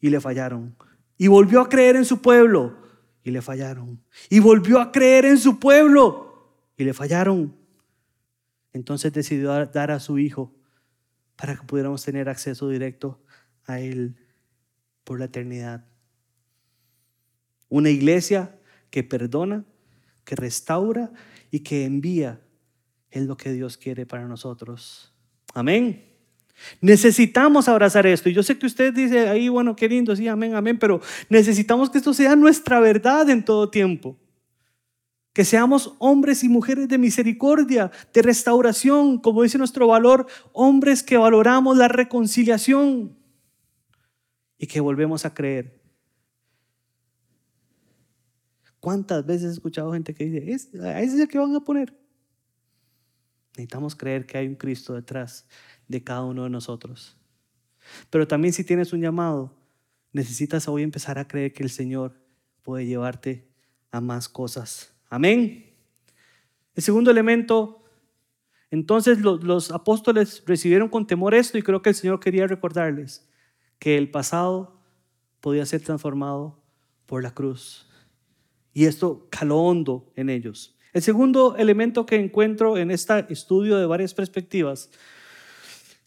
y 0.00 0.10
le 0.10 0.20
fallaron. 0.20 0.76
Y 1.16 1.28
volvió 1.28 1.60
a 1.60 1.68
creer 1.68 1.96
en 1.96 2.04
su 2.04 2.20
pueblo 2.20 2.78
y 3.22 3.30
le 3.30 3.42
fallaron. 3.42 4.02
Y 4.28 4.40
volvió 4.40 4.80
a 4.80 4.92
creer 4.92 5.24
en 5.24 5.38
su 5.38 5.58
pueblo 5.58 6.52
y 6.76 6.84
le 6.84 6.94
fallaron. 6.94 7.56
Entonces 8.72 9.12
decidió 9.12 9.66
dar 9.66 9.90
a 9.90 10.00
su 10.00 10.18
hijo 10.18 10.54
para 11.36 11.56
que 11.56 11.66
pudiéramos 11.66 12.04
tener 12.04 12.28
acceso 12.28 12.68
directo 12.68 13.20
a 13.68 13.80
Él 13.80 14.16
por 15.04 15.20
la 15.20 15.26
eternidad. 15.26 15.84
Una 17.68 17.90
iglesia 17.90 18.58
que 18.90 19.04
perdona, 19.04 19.64
que 20.24 20.34
restaura 20.34 21.12
y 21.50 21.60
que 21.60 21.84
envía 21.84 22.40
es 23.10 23.22
lo 23.26 23.36
que 23.36 23.52
Dios 23.52 23.76
quiere 23.76 24.06
para 24.06 24.26
nosotros. 24.26 25.14
Amén. 25.54 26.04
Necesitamos 26.80 27.68
abrazar 27.68 28.06
esto. 28.06 28.28
Y 28.28 28.34
yo 28.34 28.42
sé 28.42 28.58
que 28.58 28.66
usted 28.66 28.92
dice 28.92 29.28
ahí, 29.28 29.48
bueno, 29.48 29.76
qué 29.76 29.88
lindo, 29.88 30.16
sí, 30.16 30.26
amén, 30.26 30.54
amén, 30.54 30.78
pero 30.78 31.00
necesitamos 31.28 31.90
que 31.90 31.98
esto 31.98 32.12
sea 32.14 32.34
nuestra 32.36 32.80
verdad 32.80 33.28
en 33.30 33.44
todo 33.44 33.70
tiempo. 33.70 34.16
Que 35.32 35.44
seamos 35.44 35.94
hombres 35.98 36.42
y 36.42 36.48
mujeres 36.48 36.88
de 36.88 36.98
misericordia, 36.98 37.92
de 38.12 38.22
restauración, 38.22 39.18
como 39.18 39.42
dice 39.42 39.58
nuestro 39.58 39.86
valor, 39.86 40.26
hombres 40.52 41.02
que 41.02 41.16
valoramos 41.16 41.76
la 41.76 41.86
reconciliación 41.86 43.17
y 44.58 44.66
que 44.66 44.80
volvemos 44.80 45.24
a 45.24 45.32
creer. 45.32 45.80
¿Cuántas 48.80 49.24
veces 49.24 49.50
he 49.50 49.52
escuchado 49.52 49.92
gente 49.92 50.14
que 50.14 50.24
dice, 50.24 50.52
¿Es, 50.52 50.74
¿a 50.74 51.00
ese 51.00 51.14
es 51.14 51.20
el 51.20 51.28
que 51.28 51.38
van 51.38 51.54
a 51.54 51.60
poner? 51.60 51.96
Necesitamos 53.52 53.96
creer 53.96 54.26
que 54.26 54.38
hay 54.38 54.46
un 54.46 54.54
Cristo 54.54 54.94
detrás 54.94 55.46
de 55.88 56.02
cada 56.02 56.24
uno 56.24 56.44
de 56.44 56.50
nosotros. 56.50 57.16
Pero 58.10 58.28
también 58.28 58.52
si 58.52 58.64
tienes 58.64 58.92
un 58.92 59.00
llamado, 59.00 59.56
necesitas 60.12 60.68
hoy 60.68 60.82
empezar 60.82 61.18
a 61.18 61.26
creer 61.26 61.52
que 61.52 61.62
el 61.62 61.70
Señor 61.70 62.20
puede 62.62 62.86
llevarte 62.86 63.48
a 63.90 64.00
más 64.00 64.28
cosas. 64.28 64.92
Amén. 65.08 65.74
El 66.74 66.82
segundo 66.82 67.10
elemento, 67.10 67.82
entonces 68.70 69.20
los, 69.20 69.42
los, 69.42 69.72
apóstoles 69.72 70.44
recibieron 70.46 70.88
con 70.88 71.06
temor 71.06 71.34
esto 71.34 71.58
y 71.58 71.62
creo 71.62 71.82
que 71.82 71.88
el 71.88 71.96
Señor 71.96 72.20
quería 72.20 72.46
recordarles 72.46 73.27
que 73.78 73.96
el 73.96 74.10
pasado 74.10 74.80
podía 75.40 75.66
ser 75.66 75.82
transformado 75.82 76.60
por 77.06 77.22
la 77.22 77.32
cruz. 77.32 77.86
Y 78.72 78.84
esto 78.84 79.26
caló 79.30 79.58
hondo 79.58 80.12
en 80.14 80.30
ellos. 80.30 80.76
El 80.92 81.02
segundo 81.02 81.56
elemento 81.56 82.06
que 82.06 82.16
encuentro 82.16 82.76
en 82.78 82.90
este 82.90 83.26
estudio 83.30 83.76
de 83.76 83.86
varias 83.86 84.14
perspectivas 84.14 84.90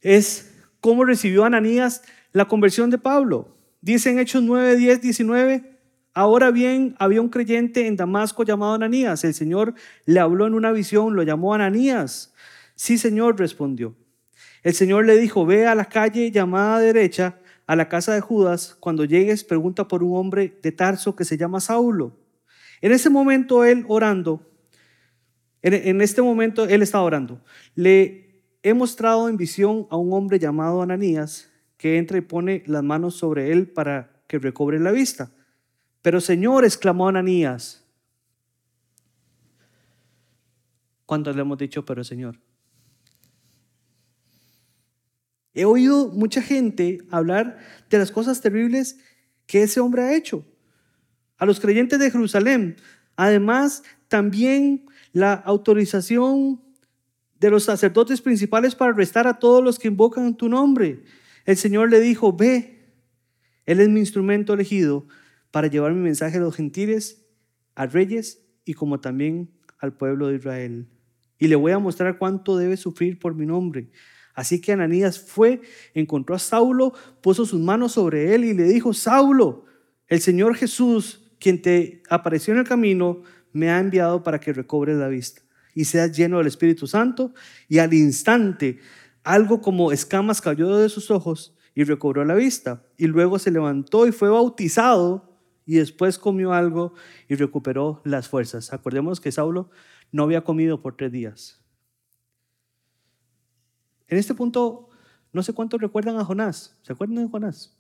es 0.02 0.54
cómo 0.80 1.06
recibió 1.06 1.46
Ananías 1.46 2.02
la 2.34 2.46
conversión 2.46 2.90
de 2.90 2.98
Pablo. 2.98 3.56
Dice 3.82 4.10
en 4.10 4.20
Hechos 4.20 4.44
9, 4.44 4.76
10, 4.76 5.02
19, 5.02 5.80
ahora 6.14 6.52
bien, 6.52 6.96
había 7.00 7.22
un 7.22 7.30
creyente 7.30 7.88
en 7.88 7.96
Damasco 7.96 8.44
llamado 8.44 8.74
Ananías. 8.74 9.24
El 9.24 9.34
Señor 9.34 9.74
le 10.06 10.20
habló 10.20 10.48
en 10.48 10.54
una 10.54 10.72
visión, 10.72 11.16
lo 11.16 11.24
llamó 11.24 11.54
Ananías. 11.54 12.34
Sí, 12.76 12.98
Señor, 12.98 13.40
respondió. 13.40 13.96
El 14.64 14.74
Señor 14.74 15.06
le 15.06 15.18
dijo, 15.18 15.46
ve 15.46 15.68
a 15.68 15.76
la 15.76 15.86
calle 15.86 16.32
llamada 16.32 16.80
derecha, 16.80 17.40
a 17.72 17.76
la 17.78 17.88
casa 17.88 18.14
de 18.14 18.20
Judas. 18.20 18.76
Cuando 18.82 19.06
llegues, 19.06 19.46
pregunta 19.46 19.88
por 19.88 20.04
un 20.04 20.18
hombre 20.18 20.60
de 20.62 20.74
Tarso 20.74 21.16
que 21.16 21.24
se 21.24 21.38
llama 21.38 21.62
Saulo. 21.62 22.18
En 22.82 22.92
ese 22.92 23.10
momento 23.10 23.64
él 23.64 23.86
orando, 23.88 24.46
en, 25.62 26.02
este 26.02 26.22
momento 26.22 26.66
él 26.66 26.82
estaba 26.82 27.06
orando. 27.06 27.40
Le 27.74 28.44
he 28.62 28.74
mostrado 28.74 29.30
en 29.30 29.38
visión 29.38 29.88
a 29.90 29.96
un 29.96 30.12
hombre 30.12 30.38
llamado 30.38 30.82
Ananías 30.82 31.50
que 31.78 31.98
entra 31.98 32.18
y 32.18 32.22
pone 32.22 32.62
las 32.66 32.84
manos 32.84 33.16
sobre 33.16 33.54
él 33.54 33.70
para 33.70 34.22
que 34.28 34.38
recobre 34.38 34.78
la 34.78 34.92
vista. 34.92 35.32
Pero 36.02 36.20
Señor, 36.20 36.66
exclamó 36.66 37.08
Ananías. 37.08 37.88
¿Cuántos 41.06 41.38
le 41.38 41.42
hemos 41.44 41.58
dicho, 41.58 41.86
pero 41.86 42.04
Señor? 42.04 42.38
He 45.54 45.66
oído 45.66 46.10
mucha 46.10 46.42
gente 46.42 47.00
hablar 47.10 47.58
de 47.90 47.98
las 47.98 48.12
cosas 48.12 48.42
terribles 48.42 48.98
que 49.46 49.64
ese 49.64 49.80
hombre 49.80 50.04
ha 50.04 50.16
hecho. 50.16 50.46
A 51.38 51.46
los 51.46 51.60
creyentes 51.60 52.00
de 52.00 52.12
Jerusalén. 52.12 52.78
Además, 53.16 53.84
también 54.08 54.86
la 55.12 55.34
autorización 55.34 56.62
de 57.40 57.50
los 57.50 57.64
sacerdotes 57.64 58.22
principales 58.22 58.76
para 58.76 58.94
arrestar 58.94 59.28
a 59.28 59.40
todos 59.40 59.64
los 59.64 59.80
que 59.80 59.88
invocan 59.88 60.38
tu 60.38 60.48
nombre. 60.48 61.04
El 61.46 61.58
Señor 61.58 61.90
le 61.90 62.00
dijo, 62.00 62.34
ve, 62.34 62.94
Él 63.66 63.80
es 63.80 63.90
mi 63.90 64.00
instrumento 64.00 64.54
elegido 64.54 65.08
para 65.50 65.68
llevar 65.68 65.94
mi 65.94 66.02
mensaje 66.02 66.38
a 66.38 66.42
los 66.42 66.56
gentiles, 66.56 67.26
a 67.76 67.88
reyes 67.88 68.46
y 68.64 68.74
como 68.74 69.00
también 69.00 69.52
al 69.80 69.98
pueblo 69.98 70.28
de 70.28 70.36
Israel. 70.36 70.88
Y 71.40 71.48
le 71.48 71.56
voy 71.56 71.72
a 71.72 71.80
mostrar 71.80 72.20
cuánto 72.20 72.56
debe 72.58 72.78
sufrir 72.78 73.18
por 73.18 73.34
mi 73.36 73.48
nombre. 73.48 73.90
Así 74.34 74.62
que 74.62 74.72
Ananías 74.72 75.20
fue, 75.20 75.62
encontró 75.94 76.36
a 76.36 76.40
Saulo, 76.40 76.94
puso 77.22 77.46
sus 77.46 77.60
manos 77.60 77.94
sobre 77.94 78.34
él 78.36 78.46
y 78.46 78.54
le 78.54 78.64
dijo, 78.64 78.94
Saulo, 78.94 79.66
el 80.08 80.22
Señor 80.22 80.56
Jesús, 80.56 81.32
quien 81.40 81.62
te 81.62 82.04
apareció 82.10 82.54
en 82.54 82.60
el 82.60 82.68
camino, 82.68 83.22
me 83.54 83.70
ha 83.70 83.80
enviado 83.80 84.24
para 84.24 84.40
que 84.40 84.54
recobres 84.54 84.98
la 84.98 85.08
vista 85.08 85.42
y 85.74 85.86
seas 85.86 86.16
lleno 86.16 86.38
del 86.38 86.48
Espíritu 86.48 86.88
Santo. 86.88 87.34
Y 87.68 87.80
al 87.80 87.94
instante, 87.94 88.80
algo 89.24 89.62
como 89.62 89.92
escamas 89.92 90.42
cayó 90.42 90.76
de 90.78 90.90
sus 90.90 91.12
ojos 91.12 91.56
y 91.74 91.84
recobró 91.84 92.26
la 92.26 92.36
vista. 92.36 92.84
Y 92.98 93.08
luego 93.08 93.40
se 93.40 93.52
levantó 93.52 94.08
y 94.08 94.12
fue 94.12 94.30
bautizado 94.30 95.40
y 95.66 95.76
después 95.76 96.18
comió 96.18 96.54
algo 96.54 96.94
y 97.28 97.36
recuperó 97.36 98.02
las 98.04 98.28
fuerzas. 98.28 98.74
Acordemos 98.74 99.22
que 99.22 99.32
Saulo 99.32 99.70
no 100.12 100.24
había 100.24 100.44
comido 100.44 100.82
por 100.82 100.98
tres 100.98 101.12
días. 101.12 101.61
En 104.12 104.18
este 104.18 104.36
punto, 104.36 104.90
no 105.32 105.42
sé 105.42 105.54
cuántos 105.54 105.80
recuerdan 105.80 106.18
a 106.18 106.26
Jonás. 106.26 106.78
¿Se 106.82 106.92
acuerdan 106.92 107.24
de 107.24 107.32
Jonás? 107.32 107.80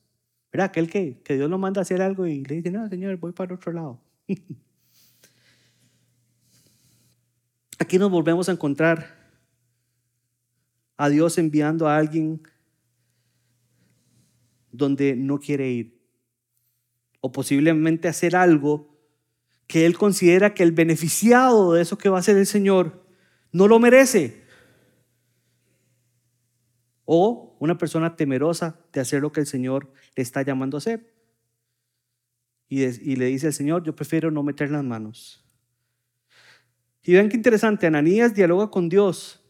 ¿Verdad? 0.51 0.67
Aquel 0.67 0.89
que, 0.89 1.21
que 1.23 1.35
Dios 1.35 1.49
lo 1.49 1.57
manda 1.57 1.81
a 1.81 1.83
hacer 1.83 2.01
algo 2.01 2.25
y 2.25 2.45
le 2.45 2.55
dice, 2.55 2.71
no, 2.71 2.87
Señor, 2.87 3.17
voy 3.17 3.33
para 3.33 3.53
otro 3.53 3.73
lado. 3.73 4.01
Aquí 7.79 7.97
nos 7.99 8.09
volvemos 8.09 8.47
a 8.47 8.53
encontrar 8.53 9.19
a 10.95 11.09
Dios 11.09 11.37
enviando 11.37 11.89
a 11.89 11.97
alguien 11.97 12.41
donde 14.71 15.17
no 15.17 15.37
quiere 15.37 15.69
ir. 15.69 16.01
O 17.19 17.33
posiblemente 17.33 18.07
hacer 18.07 18.37
algo 18.37 18.87
que 19.67 19.85
él 19.85 19.97
considera 19.97 20.53
que 20.53 20.63
el 20.63 20.71
beneficiado 20.71 21.73
de 21.73 21.81
eso 21.81 21.97
que 21.97 22.07
va 22.07 22.15
a 22.17 22.21
hacer 22.21 22.37
el 22.37 22.47
Señor 22.47 23.05
no 23.51 23.67
lo 23.67 23.79
merece. 23.79 24.40
O 27.13 27.57
una 27.59 27.77
persona 27.77 28.15
temerosa 28.15 28.79
de 28.93 29.01
hacer 29.01 29.21
lo 29.21 29.33
que 29.33 29.41
el 29.41 29.45
Señor 29.45 29.91
le 30.15 30.23
está 30.23 30.43
llamando 30.43 30.77
a 30.77 30.79
hacer. 30.79 31.13
Y, 32.69 33.17
le 33.17 33.25
dice 33.25 33.47
al 33.47 33.53
Señor, 33.53 33.83
yo 33.83 33.93
prefiero 33.93 34.31
no 34.31 34.43
meter 34.43 34.71
las 34.71 34.81
manos. 34.81 35.43
Y 37.03 37.11
vean 37.11 37.27
qué 37.27 37.35
interesante, 37.35 37.85
Ananías 37.85 38.33
dialoga 38.33 38.71
con 38.71 38.87
Dios. 38.87 39.43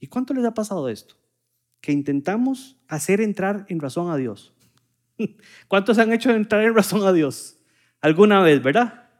¿Y 0.00 0.06
cuánto 0.06 0.32
les 0.32 0.46
ha 0.46 0.54
pasado 0.54 0.88
esto? 0.88 1.16
Que 1.82 1.92
intentamos 1.92 2.80
hacer 2.88 3.20
entrar 3.20 3.66
en 3.68 3.78
razón 3.78 4.10
a 4.10 4.16
Dios. 4.16 4.54
¿Cuántos 5.68 5.98
han 5.98 6.10
hecho 6.14 6.30
entrar 6.30 6.62
en 6.62 6.74
razón 6.74 7.06
a 7.06 7.12
Dios? 7.12 7.58
Alguna 8.00 8.40
vez, 8.40 8.62
¿verdad? 8.62 9.10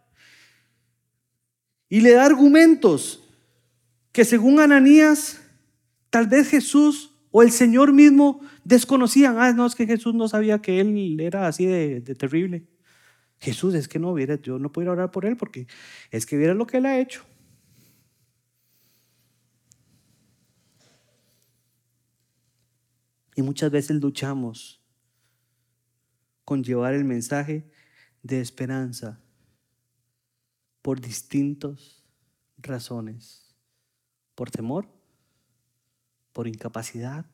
Y 1.90 2.00
le 2.00 2.12
da 2.12 2.24
argumentos 2.24 3.28
que 4.10 4.24
según 4.24 4.58
Ananías, 4.58 5.42
tal 6.08 6.28
vez 6.28 6.48
Jesús 6.48 7.12
o 7.38 7.42
el 7.42 7.50
Señor 7.50 7.92
mismo 7.92 8.40
desconocían. 8.64 9.38
Ah, 9.38 9.52
no, 9.52 9.66
es 9.66 9.74
que 9.74 9.86
Jesús 9.86 10.14
no 10.14 10.26
sabía 10.26 10.62
que 10.62 10.80
él 10.80 11.20
era 11.20 11.46
así 11.46 11.66
de, 11.66 12.00
terrible. 12.00 12.66
Jesús, 13.40 13.74
es 13.74 13.88
que 13.88 13.98
no 13.98 14.14
viera, 14.14 14.40
yo 14.40 14.58
no 14.58 14.72
puedo 14.72 14.90
orar 14.90 15.10
por 15.10 15.26
él 15.26 15.36
porque 15.36 15.66
es 16.10 16.24
que 16.24 16.38
viera 16.38 16.54
lo 16.54 16.66
que 16.66 16.78
él 16.78 16.86
ha 16.86 16.98
hecho. 16.98 17.26
Y 23.34 23.42
muchas 23.42 23.70
veces 23.70 23.96
luchamos 24.00 24.82
con 26.46 26.64
llevar 26.64 26.94
el 26.94 27.04
mensaje 27.04 27.70
de 28.22 28.40
esperanza 28.40 29.20
por 30.80 31.02
distintas 31.02 32.02
razones. 32.56 33.54
Por 34.34 34.50
temor, 34.50 34.95
por 36.36 36.48
incapacidad, 36.48 37.24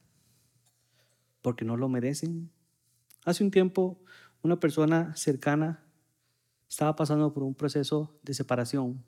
porque 1.41 1.65
no 1.65 1.77
lo 1.77 1.89
merecen. 1.89 2.53
Hace 3.25 3.43
un 3.43 3.51
tiempo 3.51 4.01
una 4.43 4.61
persona 4.61 5.17
cercana 5.17 5.85
estaba 6.69 6.95
pasando 6.95 7.33
por 7.33 7.43
un 7.43 7.57
proceso 7.57 8.17
de 8.23 8.33
separación. 8.33 9.05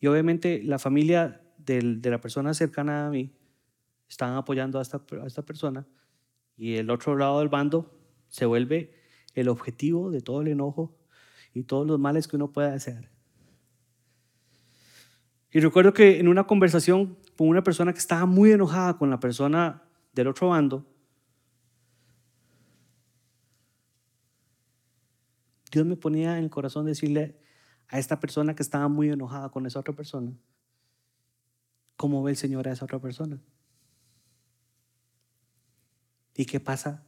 Y 0.00 0.06
obviamente 0.06 0.62
la 0.64 0.78
familia 0.78 1.42
de 1.58 2.00
la 2.02 2.18
persona 2.18 2.54
cercana 2.54 3.08
a 3.08 3.10
mí 3.10 3.36
están 4.08 4.32
apoyando 4.32 4.78
a 4.78 4.82
esta, 4.82 5.04
a 5.22 5.26
esta 5.26 5.42
persona 5.42 5.86
y 6.56 6.76
el 6.76 6.88
otro 6.88 7.14
lado 7.14 7.40
del 7.40 7.50
bando 7.50 8.00
se 8.28 8.46
vuelve 8.46 8.94
el 9.34 9.50
objetivo 9.50 10.10
de 10.10 10.22
todo 10.22 10.40
el 10.40 10.48
enojo 10.48 10.96
y 11.52 11.64
todos 11.64 11.86
los 11.86 12.00
males 12.00 12.26
que 12.26 12.36
uno 12.36 12.52
pueda 12.52 12.70
desear. 12.70 13.10
Y 15.52 15.60
recuerdo 15.60 15.92
que 15.92 16.18
en 16.18 16.28
una 16.28 16.46
conversación 16.46 17.16
con 17.36 17.48
una 17.48 17.62
persona 17.62 17.92
que 17.92 17.98
estaba 17.98 18.26
muy 18.26 18.52
enojada 18.52 18.98
con 18.98 19.10
la 19.10 19.20
persona 19.20 19.82
del 20.12 20.28
otro 20.28 20.48
bando, 20.48 20.86
Dios 25.70 25.86
me 25.86 25.96
ponía 25.96 26.38
en 26.38 26.44
el 26.44 26.50
corazón 26.50 26.86
decirle 26.86 27.38
a 27.88 27.98
esta 27.98 28.18
persona 28.18 28.54
que 28.54 28.62
estaba 28.62 28.88
muy 28.88 29.10
enojada 29.10 29.50
con 29.50 29.66
esa 29.66 29.80
otra 29.80 29.94
persona, 29.94 30.32
¿cómo 31.96 32.22
ve 32.22 32.32
el 32.32 32.36
Señor 32.36 32.68
a 32.68 32.72
esa 32.72 32.84
otra 32.84 32.98
persona? 32.98 33.40
¿Y 36.34 36.44
qué 36.44 36.60
pasa 36.60 37.04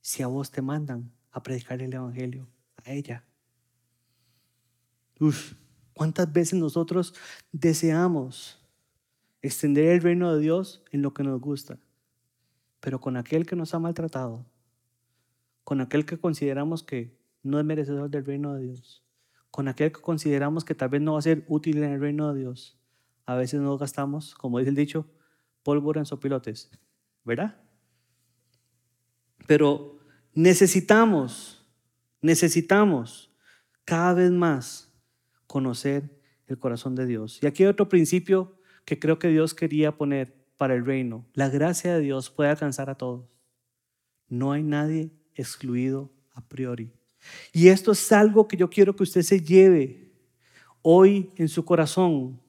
si 0.00 0.22
a 0.22 0.26
vos 0.26 0.50
te 0.50 0.62
mandan 0.62 1.12
a 1.30 1.42
predicar 1.42 1.80
el 1.82 1.92
Evangelio 1.92 2.48
a 2.84 2.90
ella? 2.90 3.24
Uf, 5.20 5.54
¿cuántas 5.94 6.32
veces 6.32 6.58
nosotros 6.58 7.14
deseamos 7.52 8.60
extender 9.40 9.86
el 9.86 10.02
reino 10.02 10.34
de 10.34 10.40
Dios 10.40 10.82
en 10.90 11.02
lo 11.02 11.14
que 11.14 11.22
nos 11.22 11.40
gusta? 11.40 11.78
Pero 12.80 13.00
con 13.00 13.16
aquel 13.16 13.46
que 13.46 13.56
nos 13.56 13.74
ha 13.74 13.78
maltratado, 13.78 14.44
con 15.64 15.80
aquel 15.80 16.04
que 16.04 16.18
consideramos 16.18 16.82
que 16.82 17.16
no 17.42 17.58
es 17.58 17.64
merecedor 17.64 18.10
del 18.10 18.24
reino 18.24 18.54
de 18.54 18.62
Dios, 18.62 19.02
con 19.50 19.68
aquel 19.68 19.92
que 19.92 20.00
consideramos 20.00 20.64
que 20.64 20.74
tal 20.74 20.88
vez 20.88 21.00
no 21.00 21.12
va 21.12 21.18
a 21.18 21.22
ser 21.22 21.44
útil 21.48 21.78
en 21.78 21.92
el 21.92 22.00
reino 22.00 22.32
de 22.32 22.40
Dios, 22.40 22.78
a 23.26 23.34
veces 23.34 23.60
nos 23.60 23.78
gastamos, 23.78 24.34
como 24.34 24.58
dice 24.58 24.70
el 24.70 24.76
dicho, 24.76 25.06
pólvora 25.62 26.00
en 26.00 26.06
sopilotes, 26.06 26.70
¿verdad? 27.24 27.60
Pero 29.46 29.98
necesitamos, 30.34 31.64
necesitamos 32.20 33.32
cada 33.84 34.14
vez 34.14 34.30
más 34.30 34.91
conocer 35.52 36.18
el 36.46 36.58
corazón 36.58 36.94
de 36.94 37.04
Dios. 37.04 37.38
Y 37.42 37.46
aquí 37.46 37.62
hay 37.62 37.68
otro 37.68 37.86
principio 37.86 38.56
que 38.86 38.98
creo 38.98 39.18
que 39.18 39.28
Dios 39.28 39.52
quería 39.52 39.98
poner 39.98 40.34
para 40.56 40.74
el 40.74 40.86
reino. 40.86 41.26
La 41.34 41.50
gracia 41.50 41.92
de 41.94 42.00
Dios 42.00 42.30
puede 42.30 42.48
alcanzar 42.48 42.88
a 42.88 42.94
todos. 42.94 43.28
No 44.30 44.52
hay 44.52 44.62
nadie 44.62 45.12
excluido 45.34 46.10
a 46.32 46.40
priori. 46.40 46.90
Y 47.52 47.68
esto 47.68 47.92
es 47.92 48.10
algo 48.12 48.48
que 48.48 48.56
yo 48.56 48.70
quiero 48.70 48.96
que 48.96 49.02
usted 49.02 49.20
se 49.20 49.42
lleve 49.42 50.10
hoy 50.80 51.30
en 51.36 51.50
su 51.50 51.66
corazón. 51.66 52.40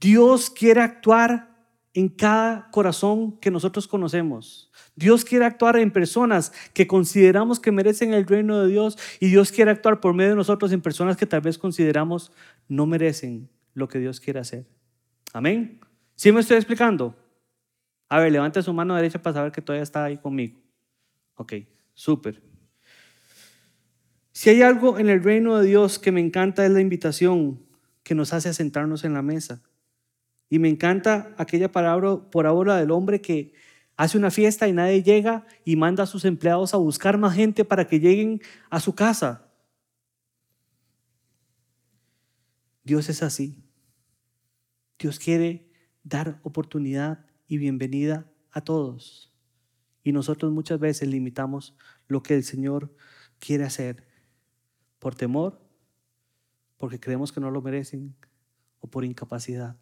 Dios 0.00 0.48
quiere 0.48 0.80
actuar 0.80 1.49
en 1.94 2.08
cada 2.08 2.70
corazón 2.70 3.38
que 3.40 3.50
nosotros 3.50 3.88
conocemos. 3.88 4.70
Dios 4.94 5.24
quiere 5.24 5.44
actuar 5.44 5.76
en 5.76 5.90
personas 5.90 6.52
que 6.72 6.86
consideramos 6.86 7.58
que 7.58 7.72
merecen 7.72 8.14
el 8.14 8.26
reino 8.26 8.60
de 8.60 8.68
Dios 8.68 8.96
y 9.18 9.28
Dios 9.28 9.50
quiere 9.50 9.70
actuar 9.70 10.00
por 10.00 10.14
medio 10.14 10.30
de 10.30 10.36
nosotros 10.36 10.72
en 10.72 10.80
personas 10.80 11.16
que 11.16 11.26
tal 11.26 11.40
vez 11.40 11.58
consideramos 11.58 12.32
no 12.68 12.86
merecen 12.86 13.48
lo 13.74 13.88
que 13.88 13.98
Dios 13.98 14.20
quiere 14.20 14.40
hacer. 14.40 14.66
Amén. 15.32 15.80
¿Sí 16.14 16.32
me 16.32 16.40
estoy 16.40 16.56
explicando? 16.56 17.16
A 18.08 18.18
ver, 18.18 18.32
levante 18.32 18.62
su 18.62 18.72
mano 18.72 18.94
derecha 18.94 19.22
para 19.22 19.34
saber 19.34 19.52
que 19.52 19.62
todavía 19.62 19.82
está 19.82 20.04
ahí 20.04 20.18
conmigo. 20.18 20.60
Ok, 21.36 21.54
súper. 21.94 22.42
Si 24.32 24.50
hay 24.50 24.62
algo 24.62 24.98
en 24.98 25.08
el 25.08 25.22
reino 25.22 25.58
de 25.58 25.66
Dios 25.66 25.98
que 25.98 26.12
me 26.12 26.20
encanta 26.20 26.64
es 26.64 26.72
la 26.72 26.80
invitación 26.80 27.60
que 28.02 28.14
nos 28.14 28.32
hace 28.32 28.52
sentarnos 28.54 29.04
en 29.04 29.14
la 29.14 29.22
mesa. 29.22 29.62
Y 30.50 30.58
me 30.58 30.68
encanta 30.68 31.32
aquella 31.38 31.70
parábola 31.70 32.76
del 32.76 32.90
hombre 32.90 33.22
que 33.22 33.54
hace 33.96 34.18
una 34.18 34.32
fiesta 34.32 34.66
y 34.66 34.72
nadie 34.72 35.02
llega 35.02 35.46
y 35.64 35.76
manda 35.76 36.02
a 36.02 36.06
sus 36.06 36.24
empleados 36.24 36.74
a 36.74 36.78
buscar 36.78 37.16
más 37.18 37.36
gente 37.36 37.64
para 37.64 37.86
que 37.86 38.00
lleguen 38.00 38.40
a 38.68 38.80
su 38.80 38.94
casa. 38.94 39.48
Dios 42.82 43.08
es 43.08 43.22
así. 43.22 43.62
Dios 44.98 45.20
quiere 45.20 45.70
dar 46.02 46.40
oportunidad 46.42 47.24
y 47.46 47.58
bienvenida 47.58 48.28
a 48.50 48.62
todos. 48.62 49.32
Y 50.02 50.10
nosotros 50.10 50.50
muchas 50.50 50.80
veces 50.80 51.08
limitamos 51.08 51.76
lo 52.08 52.22
que 52.22 52.34
el 52.34 52.42
Señor 52.42 52.92
quiere 53.38 53.64
hacer 53.64 54.08
por 54.98 55.14
temor, 55.14 55.60
porque 56.76 56.98
creemos 56.98 57.30
que 57.30 57.40
no 57.40 57.50
lo 57.50 57.62
merecen 57.62 58.16
o 58.80 58.88
por 58.88 59.04
incapacidad. 59.04 59.76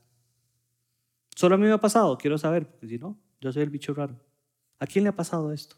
Solo 1.38 1.54
a 1.54 1.58
mí 1.58 1.66
me 1.66 1.72
ha 1.72 1.78
pasado, 1.78 2.18
quiero 2.18 2.36
saber, 2.36 2.68
porque 2.68 2.88
si 2.88 2.98
no, 2.98 3.16
yo 3.40 3.52
soy 3.52 3.62
el 3.62 3.70
bicho 3.70 3.94
raro. 3.94 4.20
¿A 4.80 4.88
quién 4.88 5.04
le 5.04 5.10
ha 5.10 5.14
pasado 5.14 5.52
esto? 5.52 5.76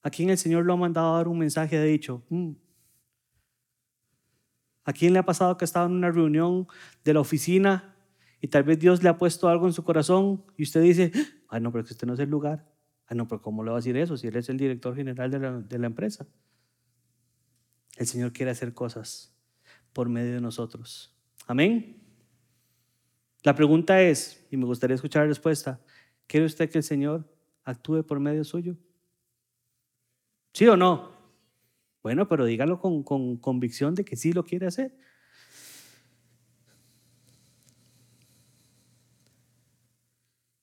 ¿A 0.00 0.10
quién 0.10 0.30
el 0.30 0.38
Señor 0.38 0.64
lo 0.64 0.74
ha 0.74 0.76
mandado 0.76 1.12
a 1.12 1.16
dar 1.16 1.26
un 1.26 1.40
mensaje 1.40 1.76
de 1.76 1.86
dicho? 1.86 2.22
Mm"? 2.28 2.52
¿A 4.84 4.92
quién 4.92 5.12
le 5.12 5.18
ha 5.18 5.24
pasado 5.24 5.56
que 5.58 5.64
estaba 5.64 5.86
en 5.86 5.92
una 5.94 6.12
reunión 6.12 6.68
de 7.02 7.14
la 7.14 7.18
oficina 7.18 7.96
y 8.40 8.46
tal 8.46 8.62
vez 8.62 8.78
Dios 8.78 9.02
le 9.02 9.08
ha 9.08 9.18
puesto 9.18 9.48
algo 9.48 9.66
en 9.66 9.72
su 9.72 9.82
corazón 9.82 10.44
y 10.56 10.62
usted 10.62 10.82
dice, 10.82 11.10
ay 11.48 11.60
no, 11.60 11.72
pero 11.72 11.82
que 11.82 11.94
usted 11.94 12.06
no 12.06 12.14
es 12.14 12.20
el 12.20 12.30
lugar. 12.30 12.64
Ay 13.08 13.16
no, 13.16 13.26
pero 13.26 13.42
¿cómo 13.42 13.64
le 13.64 13.70
va 13.70 13.78
a 13.78 13.80
decir 13.80 13.96
eso 13.96 14.16
si 14.16 14.28
él 14.28 14.36
es 14.36 14.48
el 14.48 14.56
director 14.56 14.94
general 14.94 15.66
de 15.68 15.78
la 15.80 15.86
empresa? 15.88 16.28
El 17.96 18.06
Señor 18.06 18.32
quiere 18.32 18.52
hacer 18.52 18.72
cosas 18.72 19.34
por 19.92 20.08
medio 20.08 20.34
de 20.34 20.40
nosotros. 20.40 21.12
Amén. 21.48 22.07
La 23.44 23.54
pregunta 23.54 24.02
es, 24.02 24.44
y 24.50 24.56
me 24.56 24.64
gustaría 24.64 24.94
escuchar 24.94 25.22
la 25.22 25.28
respuesta, 25.28 25.80
¿quiere 26.26 26.46
usted 26.46 26.68
que 26.70 26.78
el 26.78 26.84
Señor 26.84 27.24
actúe 27.64 28.02
por 28.04 28.18
medio 28.18 28.44
suyo? 28.44 28.76
¿Sí 30.52 30.66
o 30.66 30.76
no? 30.76 31.12
Bueno, 32.02 32.26
pero 32.28 32.44
dígalo 32.44 32.80
con, 32.80 33.02
convicción 33.38 33.94
de 33.94 34.04
que 34.04 34.16
sí 34.16 34.32
lo 34.32 34.44
quiere 34.44 34.66
hacer. 34.66 34.96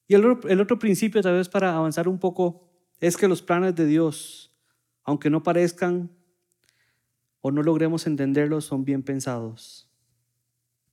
Y 0.08 0.14
el, 0.14 0.38
el 0.48 0.62
otro 0.62 0.78
principio, 0.78 1.22
tal 1.22 1.36
vez 1.36 1.50
para 1.50 1.76
avanzar 1.76 2.08
un 2.08 2.20
poco, 2.20 2.70
es 3.00 3.18
que 3.18 3.28
los 3.28 3.42
planes 3.42 3.76
de 3.76 3.86
Dios, 3.86 4.54
aunque 5.04 5.30
no 5.30 5.44
parezcan 5.44 6.12
o 7.42 7.52
no 7.52 7.64
logremos 7.64 8.06
entenderlos, 8.06 8.66
son 8.66 8.86
bien 8.86 9.02
pensados. 9.02 9.90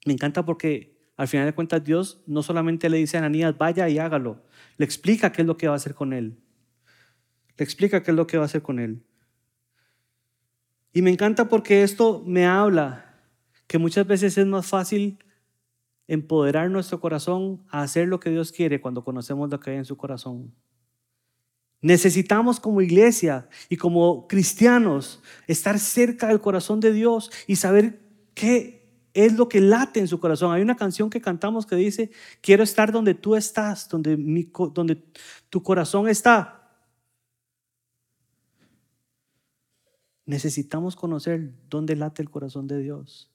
Me 0.07 0.13
encanta 0.13 0.45
porque 0.45 0.92
al 1.23 1.29
final 1.29 1.47
de 1.47 1.55
cuentas, 1.55 1.85
Dios 1.85 2.21
no 2.27 2.43
solamente 2.43 2.91
le 2.91 2.97
dice 2.97 3.17
a 3.17 3.21
Ananías, 3.21 3.57
vaya 3.57 3.89
y 3.89 3.97
hágalo, 3.97 4.43
le 4.77 4.85
explica 4.85 5.31
qué 5.31 5.43
es 5.43 5.47
lo 5.47 5.57
que 5.57 5.69
va 5.69 5.75
a 5.75 5.77
hacer 5.77 5.95
con 5.95 6.13
él. 6.13 6.37
Le 7.57 7.63
explica 7.63 8.03
qué 8.03 8.11
es 8.11 8.17
lo 8.17 8.27
que 8.27 8.39
va 8.39 8.43
a 8.43 8.47
hacer 8.47 8.61
con 8.61 8.81
él. 8.81 9.05
Y 10.93 11.01
me 11.01 11.11
encanta 11.11 11.49
porque 11.49 11.85
esto 11.85 12.25
me 12.27 12.45
habla 12.45 13.21
que 13.69 13.79
muchas 13.79 14.05
veces 14.05 14.37
es 14.37 14.47
más 14.47 14.67
fácil 14.67 15.21
empoderar 16.09 16.69
nuestro 16.73 16.99
corazón 16.99 17.65
a 17.71 17.83
hacer 17.83 18.09
lo 18.09 18.19
que 18.19 18.31
Dios 18.31 18.51
quiere 18.51 18.81
cuando 18.81 19.05
conocemos 19.05 19.49
lo 19.49 19.61
que 19.61 19.71
hay 19.71 19.77
en 19.77 19.85
su 19.85 19.97
corazón. 19.97 20.53
Necesitamos 21.83 22.59
como 22.59 22.81
iglesia 22.81 23.49
y 23.69 23.77
como 23.77 24.27
cristianos 24.27 25.23
estar 25.47 25.79
cerca 25.79 26.27
del 26.27 26.41
corazón 26.41 26.81
de 26.81 26.93
Dios 26.93 27.31
y 27.47 27.55
saber 27.55 28.01
qué 28.35 28.82
es 29.15 29.35
lo 29.35 29.49
que 29.49 29.61
late 29.61 30.01
en 30.01 30.09
su 30.09 30.19
corazón. 30.21 30.53
Hay 30.53 30.63
una 30.63 30.77
canción 30.77 31.11
que 31.11 31.21
cantamos 31.21 31.67
que 31.67 31.77
dice, 31.77 32.11
quiero 32.41 32.63
estar 32.63 32.93
donde 32.93 33.15
tú 33.15 33.37
estás, 33.37 33.89
donde, 33.89 34.17
mi, 34.17 34.51
tu 35.51 35.63
corazón 35.63 36.09
está. 36.09 36.59
Necesitamos 40.25 40.97
conocer 40.97 41.53
dónde 41.69 41.97
late 41.97 42.23
el 42.23 42.31
corazón 42.31 42.67
de 42.67 42.79
Dios 42.79 43.31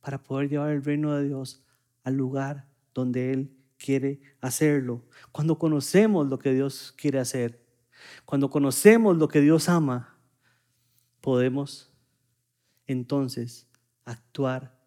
para 0.00 0.22
poder 0.22 0.48
llevar 0.48 0.70
el 0.70 0.82
reino 0.82 1.14
de 1.14 1.24
Dios 1.26 1.62
al 2.04 2.14
lugar 2.14 2.66
donde 2.94 3.32
Él 3.32 3.52
quiere 3.76 4.20
hacerlo. 4.40 5.04
Cuando 5.32 5.58
conocemos 5.58 6.28
lo 6.28 6.38
que 6.38 6.54
Dios 6.54 6.94
quiere 6.96 7.18
hacer, 7.18 7.62
cuando 8.24 8.48
conocemos 8.48 9.16
lo 9.18 9.28
que 9.28 9.40
Dios 9.40 9.68
ama, 9.68 10.16
podemos 11.20 11.92
entonces 12.86 13.66
actuar 14.04 14.79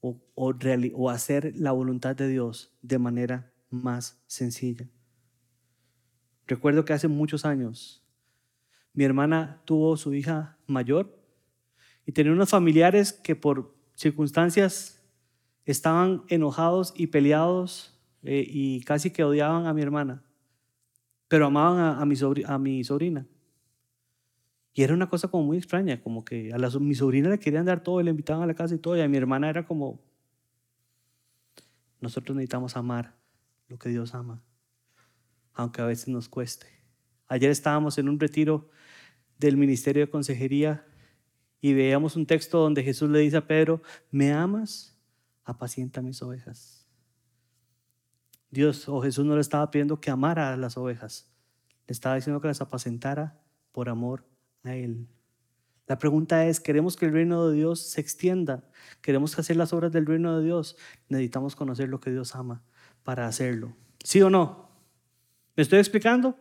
o, 0.00 0.18
o, 0.34 1.10
hacer 1.10 1.52
la 1.56 1.72
voluntad 1.72 2.16
de 2.16 2.28
Dios 2.28 2.72
de 2.82 2.98
manera 2.98 3.52
más 3.68 4.22
sencilla. 4.26 4.88
Recuerdo 6.46 6.84
que 6.84 6.92
hace 6.92 7.08
muchos 7.08 7.44
años 7.44 8.02
mi 8.92 9.04
hermana 9.04 9.62
tuvo 9.64 9.96
su 9.96 10.14
hija 10.14 10.58
mayor 10.66 11.16
y 12.06 12.12
tenía 12.12 12.32
unos 12.32 12.50
familiares 12.50 13.12
que 13.12 13.36
por 13.36 13.74
circunstancias 13.94 15.02
estaban 15.64 16.24
enojados 16.28 16.92
y 16.96 17.08
peleados 17.08 18.00
eh, 18.22 18.44
y 18.48 18.82
casi 18.82 19.10
que 19.10 19.22
odiaban 19.22 19.66
a 19.66 19.74
mi 19.74 19.82
hermana, 19.82 20.24
pero 21.28 21.46
amaban 21.46 21.78
a, 21.78 22.00
a, 22.00 22.04
mi, 22.04 22.16
a 22.46 22.58
mi 22.58 22.84
sobrina. 22.84 23.26
Y 24.72 24.82
era 24.82 24.94
una 24.94 25.08
cosa 25.08 25.28
como 25.28 25.44
muy 25.44 25.56
extraña, 25.56 26.00
como 26.00 26.24
que 26.24 26.52
a 26.52 26.58
la, 26.58 26.70
mi 26.78 26.94
sobrina 26.94 27.28
le 27.28 27.38
querían 27.38 27.66
dar 27.66 27.82
todo, 27.82 28.00
le 28.02 28.10
invitaban 28.10 28.42
a 28.42 28.46
la 28.46 28.54
casa 28.54 28.74
y 28.74 28.78
todo, 28.78 28.96
y 28.96 29.00
a 29.00 29.08
mi 29.08 29.16
hermana 29.16 29.48
era 29.48 29.66
como, 29.66 30.00
nosotros 32.00 32.36
necesitamos 32.36 32.76
amar 32.76 33.16
lo 33.68 33.78
que 33.78 33.88
Dios 33.88 34.14
ama. 34.14 34.42
aunque 35.52 35.82
a 35.82 35.86
veces 35.86 36.08
nos 36.08 36.28
cueste. 36.28 36.66
Ayer 37.26 37.50
estábamos 37.50 37.98
en 37.98 38.08
un 38.08 38.18
retiro 38.18 38.70
del 39.38 39.56
Ministerio 39.56 40.06
de 40.06 40.10
Consejería 40.10 40.86
y 41.60 41.74
veíamos 41.74 42.16
un 42.16 42.24
texto 42.24 42.58
donde 42.58 42.82
Jesús 42.82 43.10
le 43.10 43.18
dice 43.18 43.36
a 43.36 43.46
Pedro, 43.46 43.82
¿me 44.10 44.32
amas? 44.32 44.96
Apacienta 45.44 46.00
mis 46.00 46.22
ovejas. 46.22 46.86
Dios 48.50 48.88
o 48.88 49.00
Jesús 49.02 49.24
no 49.26 49.34
le 49.34 49.40
estaba 49.40 49.70
pidiendo 49.70 50.00
que 50.00 50.10
amara 50.10 50.52
a 50.52 50.56
las 50.56 50.76
ovejas, 50.76 51.30
le 51.86 51.92
estaba 51.92 52.14
diciendo 52.14 52.40
que 52.40 52.48
las 52.48 52.60
apacentara 52.60 53.40
por 53.72 53.88
amor 53.88 54.29
a 54.64 54.74
Él. 54.74 55.06
La 55.86 55.98
pregunta 55.98 56.46
es, 56.46 56.60
¿queremos 56.60 56.96
que 56.96 57.06
el 57.06 57.12
reino 57.12 57.48
de 57.48 57.56
Dios 57.56 57.80
se 57.80 58.00
extienda? 58.00 58.62
¿Queremos 59.00 59.36
hacer 59.38 59.56
las 59.56 59.72
obras 59.72 59.90
del 59.90 60.06
reino 60.06 60.38
de 60.38 60.44
Dios? 60.44 60.76
Necesitamos 61.08 61.56
conocer 61.56 61.88
lo 61.88 61.98
que 61.98 62.12
Dios 62.12 62.36
ama 62.36 62.62
para 63.02 63.26
hacerlo. 63.26 63.74
¿Sí 64.04 64.22
o 64.22 64.30
no? 64.30 64.68
¿Me 65.56 65.62
estoy 65.62 65.80
explicando? 65.80 66.36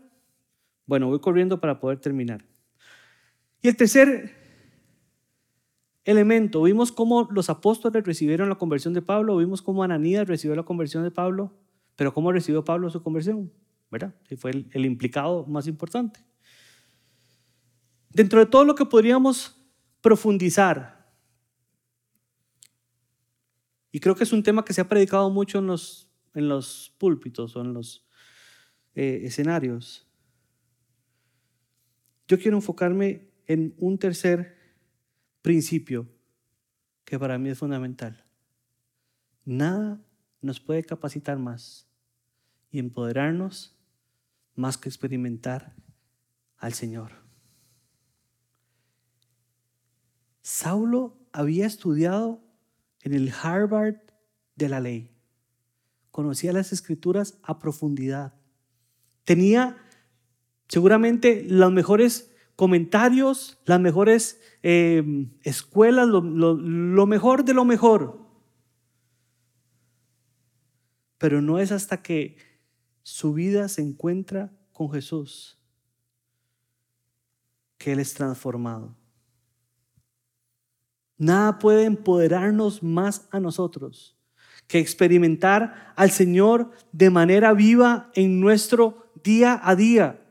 Bueno, 0.86 1.08
voy 1.08 1.20
corriendo 1.20 1.60
para 1.60 1.80
poder 1.80 2.00
terminar. 2.00 2.46
Y 3.62 3.70
el 3.70 3.76
tercer 3.76 4.36
elemento, 6.06 6.62
vimos 6.62 6.92
cómo 6.92 7.28
los 7.32 7.50
apóstoles 7.50 8.04
recibieron 8.04 8.50
la 8.50 8.56
conversión 8.56 8.94
de 8.94 9.02
Pablo, 9.02 9.38
vimos 9.38 9.62
cómo 9.62 9.84
Ananías 9.84 10.28
recibió 10.28 10.56
la 10.56 10.64
conversión 10.64 11.04
de 11.04 11.12
Pablo, 11.12 11.54
pero 11.96 12.14
cómo 12.14 12.32
recibió 12.32 12.64
Pablo 12.64 12.90
su 12.90 13.02
conversión, 13.04 13.52
¿verdad? 13.92 14.16
Y 14.30 14.36
fue 14.36 14.52
el, 14.52 14.70
el 14.74 14.86
implicado 14.86 15.46
más 15.48 15.68
importante. 15.68 16.20
Dentro 18.10 18.40
de 18.40 18.46
todo 18.46 18.66
lo 18.66 18.76
que 18.76 18.86
podríamos 18.86 19.56
profundizar, 20.02 21.00
y 23.92 24.00
creo 24.00 24.16
que 24.16 24.24
es 24.24 24.34
un 24.34 24.44
tema 24.44 24.66
que 24.66 24.74
se 24.74 24.82
ha 24.82 24.90
predicado 24.90 25.30
mucho 25.30 25.60
en 25.60 25.68
los, 25.68 26.12
en 26.34 26.48
los 26.48 26.94
púlpitos 26.98 27.56
o 27.56 27.62
en 27.62 27.74
los 27.74 28.08
eh, 28.96 29.22
escenarios, 29.24 30.08
yo 32.28 32.38
quiero 32.38 32.58
enfocarme 32.58 33.32
en 33.48 33.74
un 33.78 33.98
tercer 33.98 34.56
principio 35.42 36.08
que 37.04 37.18
para 37.18 37.40
mí 37.40 37.50
es 37.50 37.58
fundamental. 37.58 38.24
Nada 39.46 40.00
nos 40.42 40.60
puede 40.60 40.84
capacitar 40.84 41.40
más 41.40 41.90
y 42.70 42.78
empoderarnos 42.78 43.76
más 44.54 44.78
que 44.78 44.90
experimentar 44.90 45.76
al 46.58 46.74
Señor. 46.74 47.29
Saulo 50.50 51.16
había 51.32 51.68
estudiado 51.68 52.42
en 53.04 53.14
el 53.14 53.32
Harvard 53.32 53.98
de 54.56 54.68
la 54.68 54.80
ley. 54.80 55.12
Conocía 56.10 56.52
las 56.54 56.74
escrituras 56.74 57.38
a 57.44 57.60
profundidad. 57.60 58.34
Tenía 59.26 59.78
seguramente 60.68 61.46
los 61.48 61.72
mejores 61.72 62.32
comentarios, 62.56 63.60
las 63.66 63.80
mejores 63.80 64.42
eh, 64.64 65.28
escuelas, 65.44 66.08
lo, 66.08 66.20
lo 66.22 67.06
mejor 67.06 67.46
de 67.46 67.54
lo 67.54 67.64
mejor. 67.64 68.20
Pero 71.20 71.44
no 71.44 71.60
es 71.60 71.72
hasta 71.72 72.02
que 72.02 72.38
su 73.04 73.34
vida 73.34 73.70
se 73.70 73.84
encuentra 73.84 74.52
con 74.74 74.92
Jesús 74.92 75.60
que 77.78 77.92
Él 77.92 78.00
es 78.00 78.16
transformado. 78.16 78.99
Nada 81.20 81.60
puede 81.60 81.84
empoderarnos 81.84 82.82
más 82.82 83.28
a 83.30 83.40
nosotros 83.40 84.16
que 84.68 84.80
experimentar 84.80 85.94
al 85.96 86.12
Señor 86.12 86.72
de 86.92 87.10
manera 87.10 87.54
viva 87.54 88.10
en 88.16 88.40
nuestro 88.40 89.12
día 89.24 89.60
a 89.62 89.76
día. 89.76 90.22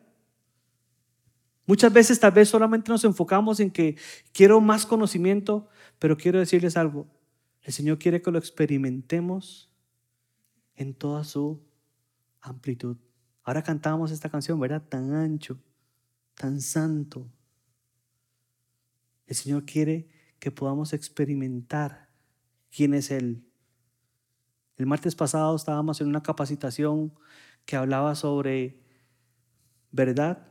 Muchas 1.67 1.93
veces 1.93 2.19
tal 2.19 2.33
vez 2.33 2.49
solamente 2.49 2.91
nos 2.91 3.05
enfocamos 3.05 3.61
en 3.61 3.71
que 3.71 3.97
quiero 4.33 4.61
más 4.61 4.87
conocimiento, 4.87 5.69
pero 5.99 6.17
quiero 6.17 6.39
decirles 6.39 6.77
algo. 6.77 7.07
El 7.63 7.75
Señor 7.75 7.99
quiere 7.99 8.23
que 8.23 8.31
lo 8.31 8.39
experimentemos 8.39 9.71
en 10.75 10.95
toda 10.95 11.25
su 11.25 11.61
amplitud. 12.41 12.97
Ahora 13.43 13.63
cantamos 13.63 14.11
esta 14.11 14.31
canción, 14.31 14.59
¿verdad? 14.59 14.83
Tan 14.89 15.13
ancho, 15.13 15.59
tan 16.35 16.63
santo. 16.63 17.27
El 19.27 19.37
Señor 19.37 19.67
quiere 19.67 20.09
que 20.39 20.51
podamos 20.51 20.93
experimentar 20.93 22.09
quién 22.71 22.95
es 22.95 23.11
Él. 23.11 23.45
El 24.77 24.87
martes 24.87 25.15
pasado 25.15 25.57
estábamos 25.57 26.01
en 26.01 26.09
una 26.09 26.23
capacitación 26.23 27.13
que 27.65 27.77
hablaba 27.77 28.15
sobre 28.15 28.81
verdad 29.91 30.47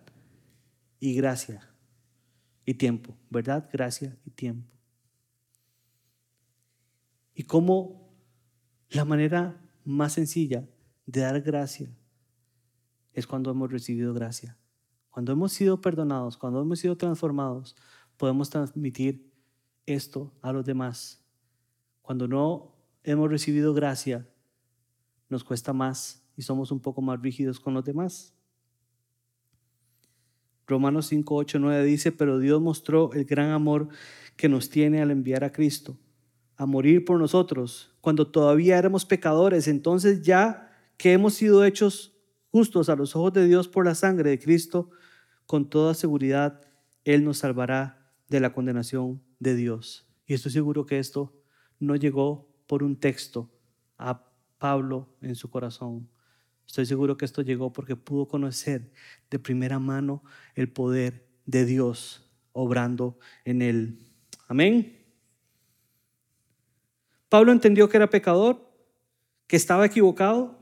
y 1.00 1.16
gracia 1.16 1.70
y 2.66 2.74
tiempo. 2.74 3.16
Verdad, 3.30 3.70
gracia 3.72 4.18
y 4.26 4.32
tiempo. 4.32 4.78
Y 7.34 7.44
cómo 7.44 8.12
la 8.90 9.06
manera 9.06 9.62
más 9.86 10.14
sencilla 10.14 10.68
de 11.06 11.22
dar 11.22 11.42
gracia 11.42 11.90
es 13.14 13.26
cuando 13.26 13.52
hemos 13.52 13.72
recibido 13.72 14.14
gracia. 14.14 14.58
Cuando 15.10 15.32
hemos 15.32 15.54
sido 15.54 15.82
perdonados, 15.82 16.38
cuando 16.38 16.62
hemos 16.62 16.80
sido 16.80 16.98
transformados, 16.98 17.76
podemos 18.18 18.50
transmitir 18.50 19.27
esto 19.88 20.32
a 20.42 20.54
los 20.54 20.64
demás. 20.66 21.24
Cuando 22.04 22.28
no 22.28 22.76
hemos 23.04 23.30
recibido 23.30 23.74
gracia, 23.74 24.28
nos 25.30 25.44
cuesta 25.44 25.74
más 25.74 26.24
y 26.36 26.44
somos 26.44 26.72
un 26.72 26.80
poco 26.80 27.02
más 27.02 27.20
rígidos 27.20 27.60
con 27.60 27.74
los 27.74 27.84
demás. 27.84 28.34
Romanos 30.68 31.08
5, 31.08 31.34
8, 31.36 31.60
9 31.60 31.86
dice, 31.86 32.12
pero 32.12 32.40
Dios 32.40 32.62
mostró 32.62 33.12
el 33.14 33.26
gran 33.26 33.52
amor 33.52 33.88
que 34.36 34.50
nos 34.50 34.70
tiene 34.70 35.02
al 35.02 35.12
enviar 35.12 35.44
a 35.44 35.52
Cristo, 35.52 35.98
a 36.58 36.66
morir 36.66 37.06
por 37.06 37.18
nosotros, 37.20 37.96
cuando 38.02 38.30
todavía 38.30 38.78
éramos 38.78 39.06
pecadores. 39.06 39.68
Entonces 39.68 40.22
ya 40.22 40.70
que 40.98 41.14
hemos 41.14 41.36
sido 41.36 41.64
hechos 41.64 42.14
justos 42.52 42.90
a 42.90 42.96
los 42.96 43.16
ojos 43.16 43.32
de 43.34 43.48
Dios 43.48 43.68
por 43.70 43.86
la 43.86 43.96
sangre 43.96 44.30
de 44.32 44.40
Cristo, 44.40 44.90
con 45.46 45.70
toda 45.70 45.94
seguridad 45.94 46.62
Él 47.06 47.24
nos 47.24 47.38
salvará 47.38 48.12
de 48.28 48.42
la 48.42 48.54
condenación 48.54 49.22
de 49.40 49.56
Dios. 49.56 50.08
Y 50.26 50.34
estoy 50.34 50.52
seguro 50.52 50.86
que 50.86 51.00
esto 51.00 51.34
no 51.80 51.96
llegó 51.96 52.48
por 52.68 52.84
un 52.84 53.00
texto 53.00 53.50
a 53.98 54.30
Pablo 54.58 55.16
en 55.22 55.36
su 55.36 55.50
corazón. 55.50 56.10
Estoy 56.66 56.86
seguro 56.86 57.16
que 57.16 57.26
esto 57.26 57.42
llegó 57.42 57.72
porque 57.72 57.96
pudo 57.96 58.28
conocer 58.28 58.92
de 59.30 59.40
primera 59.40 59.80
mano 59.80 60.24
el 60.56 60.70
poder 60.70 61.26
de 61.46 61.66
Dios 61.66 62.30
obrando 62.52 63.18
en 63.46 63.62
él. 63.62 64.00
Amén. 64.48 64.98
Pablo 67.30 67.52
entendió 67.52 67.90
que 67.90 67.98
era 67.98 68.10
pecador, 68.10 68.68
que 69.48 69.56
estaba 69.56 69.86
equivocado 69.86 70.62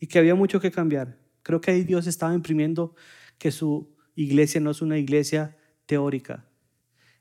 y 0.00 0.06
que 0.06 0.18
había 0.18 0.34
mucho 0.34 0.60
que 0.60 0.70
cambiar. 0.70 1.18
Creo 1.42 1.60
que 1.60 1.70
ahí 1.70 1.84
Dios 1.84 2.06
estaba 2.06 2.34
imprimiendo 2.34 2.94
que 3.38 3.50
su 3.50 3.94
iglesia 4.14 4.60
no 4.60 4.70
es 4.70 4.82
una 4.82 4.98
iglesia 4.98 5.56
teórica, 5.86 6.48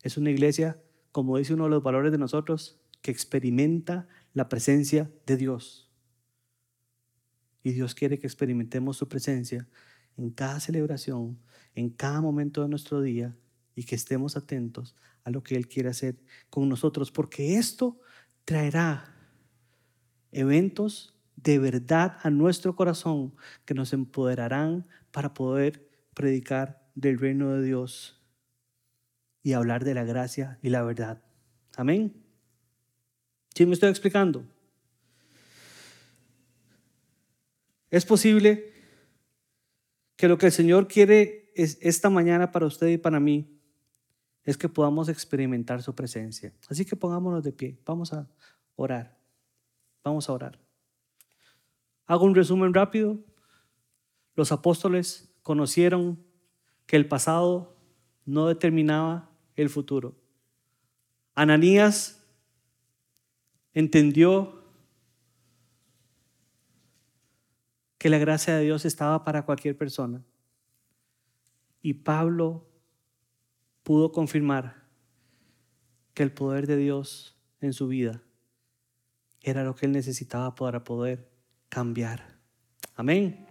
es 0.03 0.17
una 0.17 0.31
iglesia, 0.31 0.81
como 1.11 1.37
dice 1.37 1.53
uno 1.53 1.65
de 1.65 1.71
los 1.71 1.83
valores 1.83 2.11
de 2.11 2.17
nosotros, 2.17 2.79
que 3.01 3.11
experimenta 3.11 4.07
la 4.33 4.49
presencia 4.49 5.11
de 5.25 5.37
Dios. 5.37 5.89
Y 7.63 7.71
Dios 7.71 7.93
quiere 7.93 8.19
que 8.19 8.27
experimentemos 8.27 8.97
su 8.97 9.07
presencia 9.07 9.67
en 10.17 10.31
cada 10.31 10.59
celebración, 10.59 11.39
en 11.75 11.89
cada 11.89 12.21
momento 12.21 12.61
de 12.61 12.69
nuestro 12.69 13.01
día 13.01 13.35
y 13.75 13.83
que 13.83 13.95
estemos 13.95 14.35
atentos 14.35 14.95
a 15.23 15.29
lo 15.29 15.43
que 15.43 15.55
Él 15.55 15.67
quiere 15.67 15.89
hacer 15.89 16.19
con 16.49 16.67
nosotros, 16.67 17.11
porque 17.11 17.57
esto 17.57 17.99
traerá 18.45 19.15
eventos 20.31 21.15
de 21.35 21.59
verdad 21.59 22.17
a 22.23 22.29
nuestro 22.29 22.75
corazón 22.75 23.35
que 23.65 23.73
nos 23.73 23.93
empoderarán 23.93 24.87
para 25.11 25.33
poder 25.33 25.89
predicar 26.13 26.87
del 26.95 27.19
reino 27.19 27.51
de 27.51 27.63
Dios 27.63 28.20
y 29.43 29.53
hablar 29.53 29.83
de 29.83 29.93
la 29.93 30.03
gracia 30.03 30.59
y 30.61 30.69
la 30.69 30.83
verdad. 30.83 31.21
Amén. 31.75 32.13
¿Sí 33.53 33.65
me 33.65 33.73
estoy 33.73 33.89
explicando? 33.89 34.45
Es 37.89 38.05
posible 38.05 38.71
que 40.15 40.27
lo 40.27 40.37
que 40.37 40.47
el 40.47 40.51
Señor 40.51 40.87
quiere 40.87 41.51
es 41.55 41.77
esta 41.81 42.09
mañana 42.09 42.51
para 42.51 42.65
usted 42.65 42.87
y 42.87 42.97
para 42.97 43.19
mí 43.19 43.59
es 44.43 44.57
que 44.57 44.69
podamos 44.69 45.09
experimentar 45.09 45.81
su 45.81 45.93
presencia. 45.93 46.53
Así 46.69 46.85
que 46.85 46.95
pongámonos 46.95 47.43
de 47.43 47.51
pie. 47.51 47.79
Vamos 47.85 48.13
a 48.13 48.29
orar. 48.75 49.17
Vamos 50.03 50.29
a 50.29 50.33
orar. 50.33 50.59
Hago 52.05 52.25
un 52.25 52.35
resumen 52.35 52.73
rápido. 52.73 53.19
Los 54.35 54.51
apóstoles 54.51 55.33
conocieron 55.41 56.23
que 56.85 56.95
el 56.95 57.07
pasado 57.07 57.75
no 58.25 58.47
determinaba 58.47 59.30
el 59.55 59.69
futuro. 59.69 60.15
Ananías 61.33 62.23
entendió 63.73 64.61
que 67.97 68.09
la 68.09 68.17
gracia 68.17 68.55
de 68.55 68.63
Dios 68.63 68.85
estaba 68.85 69.23
para 69.23 69.45
cualquier 69.45 69.77
persona. 69.77 70.23
Y 71.81 71.93
Pablo 71.93 72.67
pudo 73.83 74.11
confirmar 74.11 74.87
que 76.13 76.23
el 76.23 76.31
poder 76.31 76.67
de 76.67 76.77
Dios 76.77 77.37
en 77.59 77.73
su 77.73 77.87
vida 77.87 78.23
era 79.41 79.63
lo 79.63 79.75
que 79.75 79.85
él 79.85 79.91
necesitaba 79.91 80.55
para 80.55 80.83
poder 80.83 81.29
cambiar. 81.69 82.39
Amén. 82.95 83.50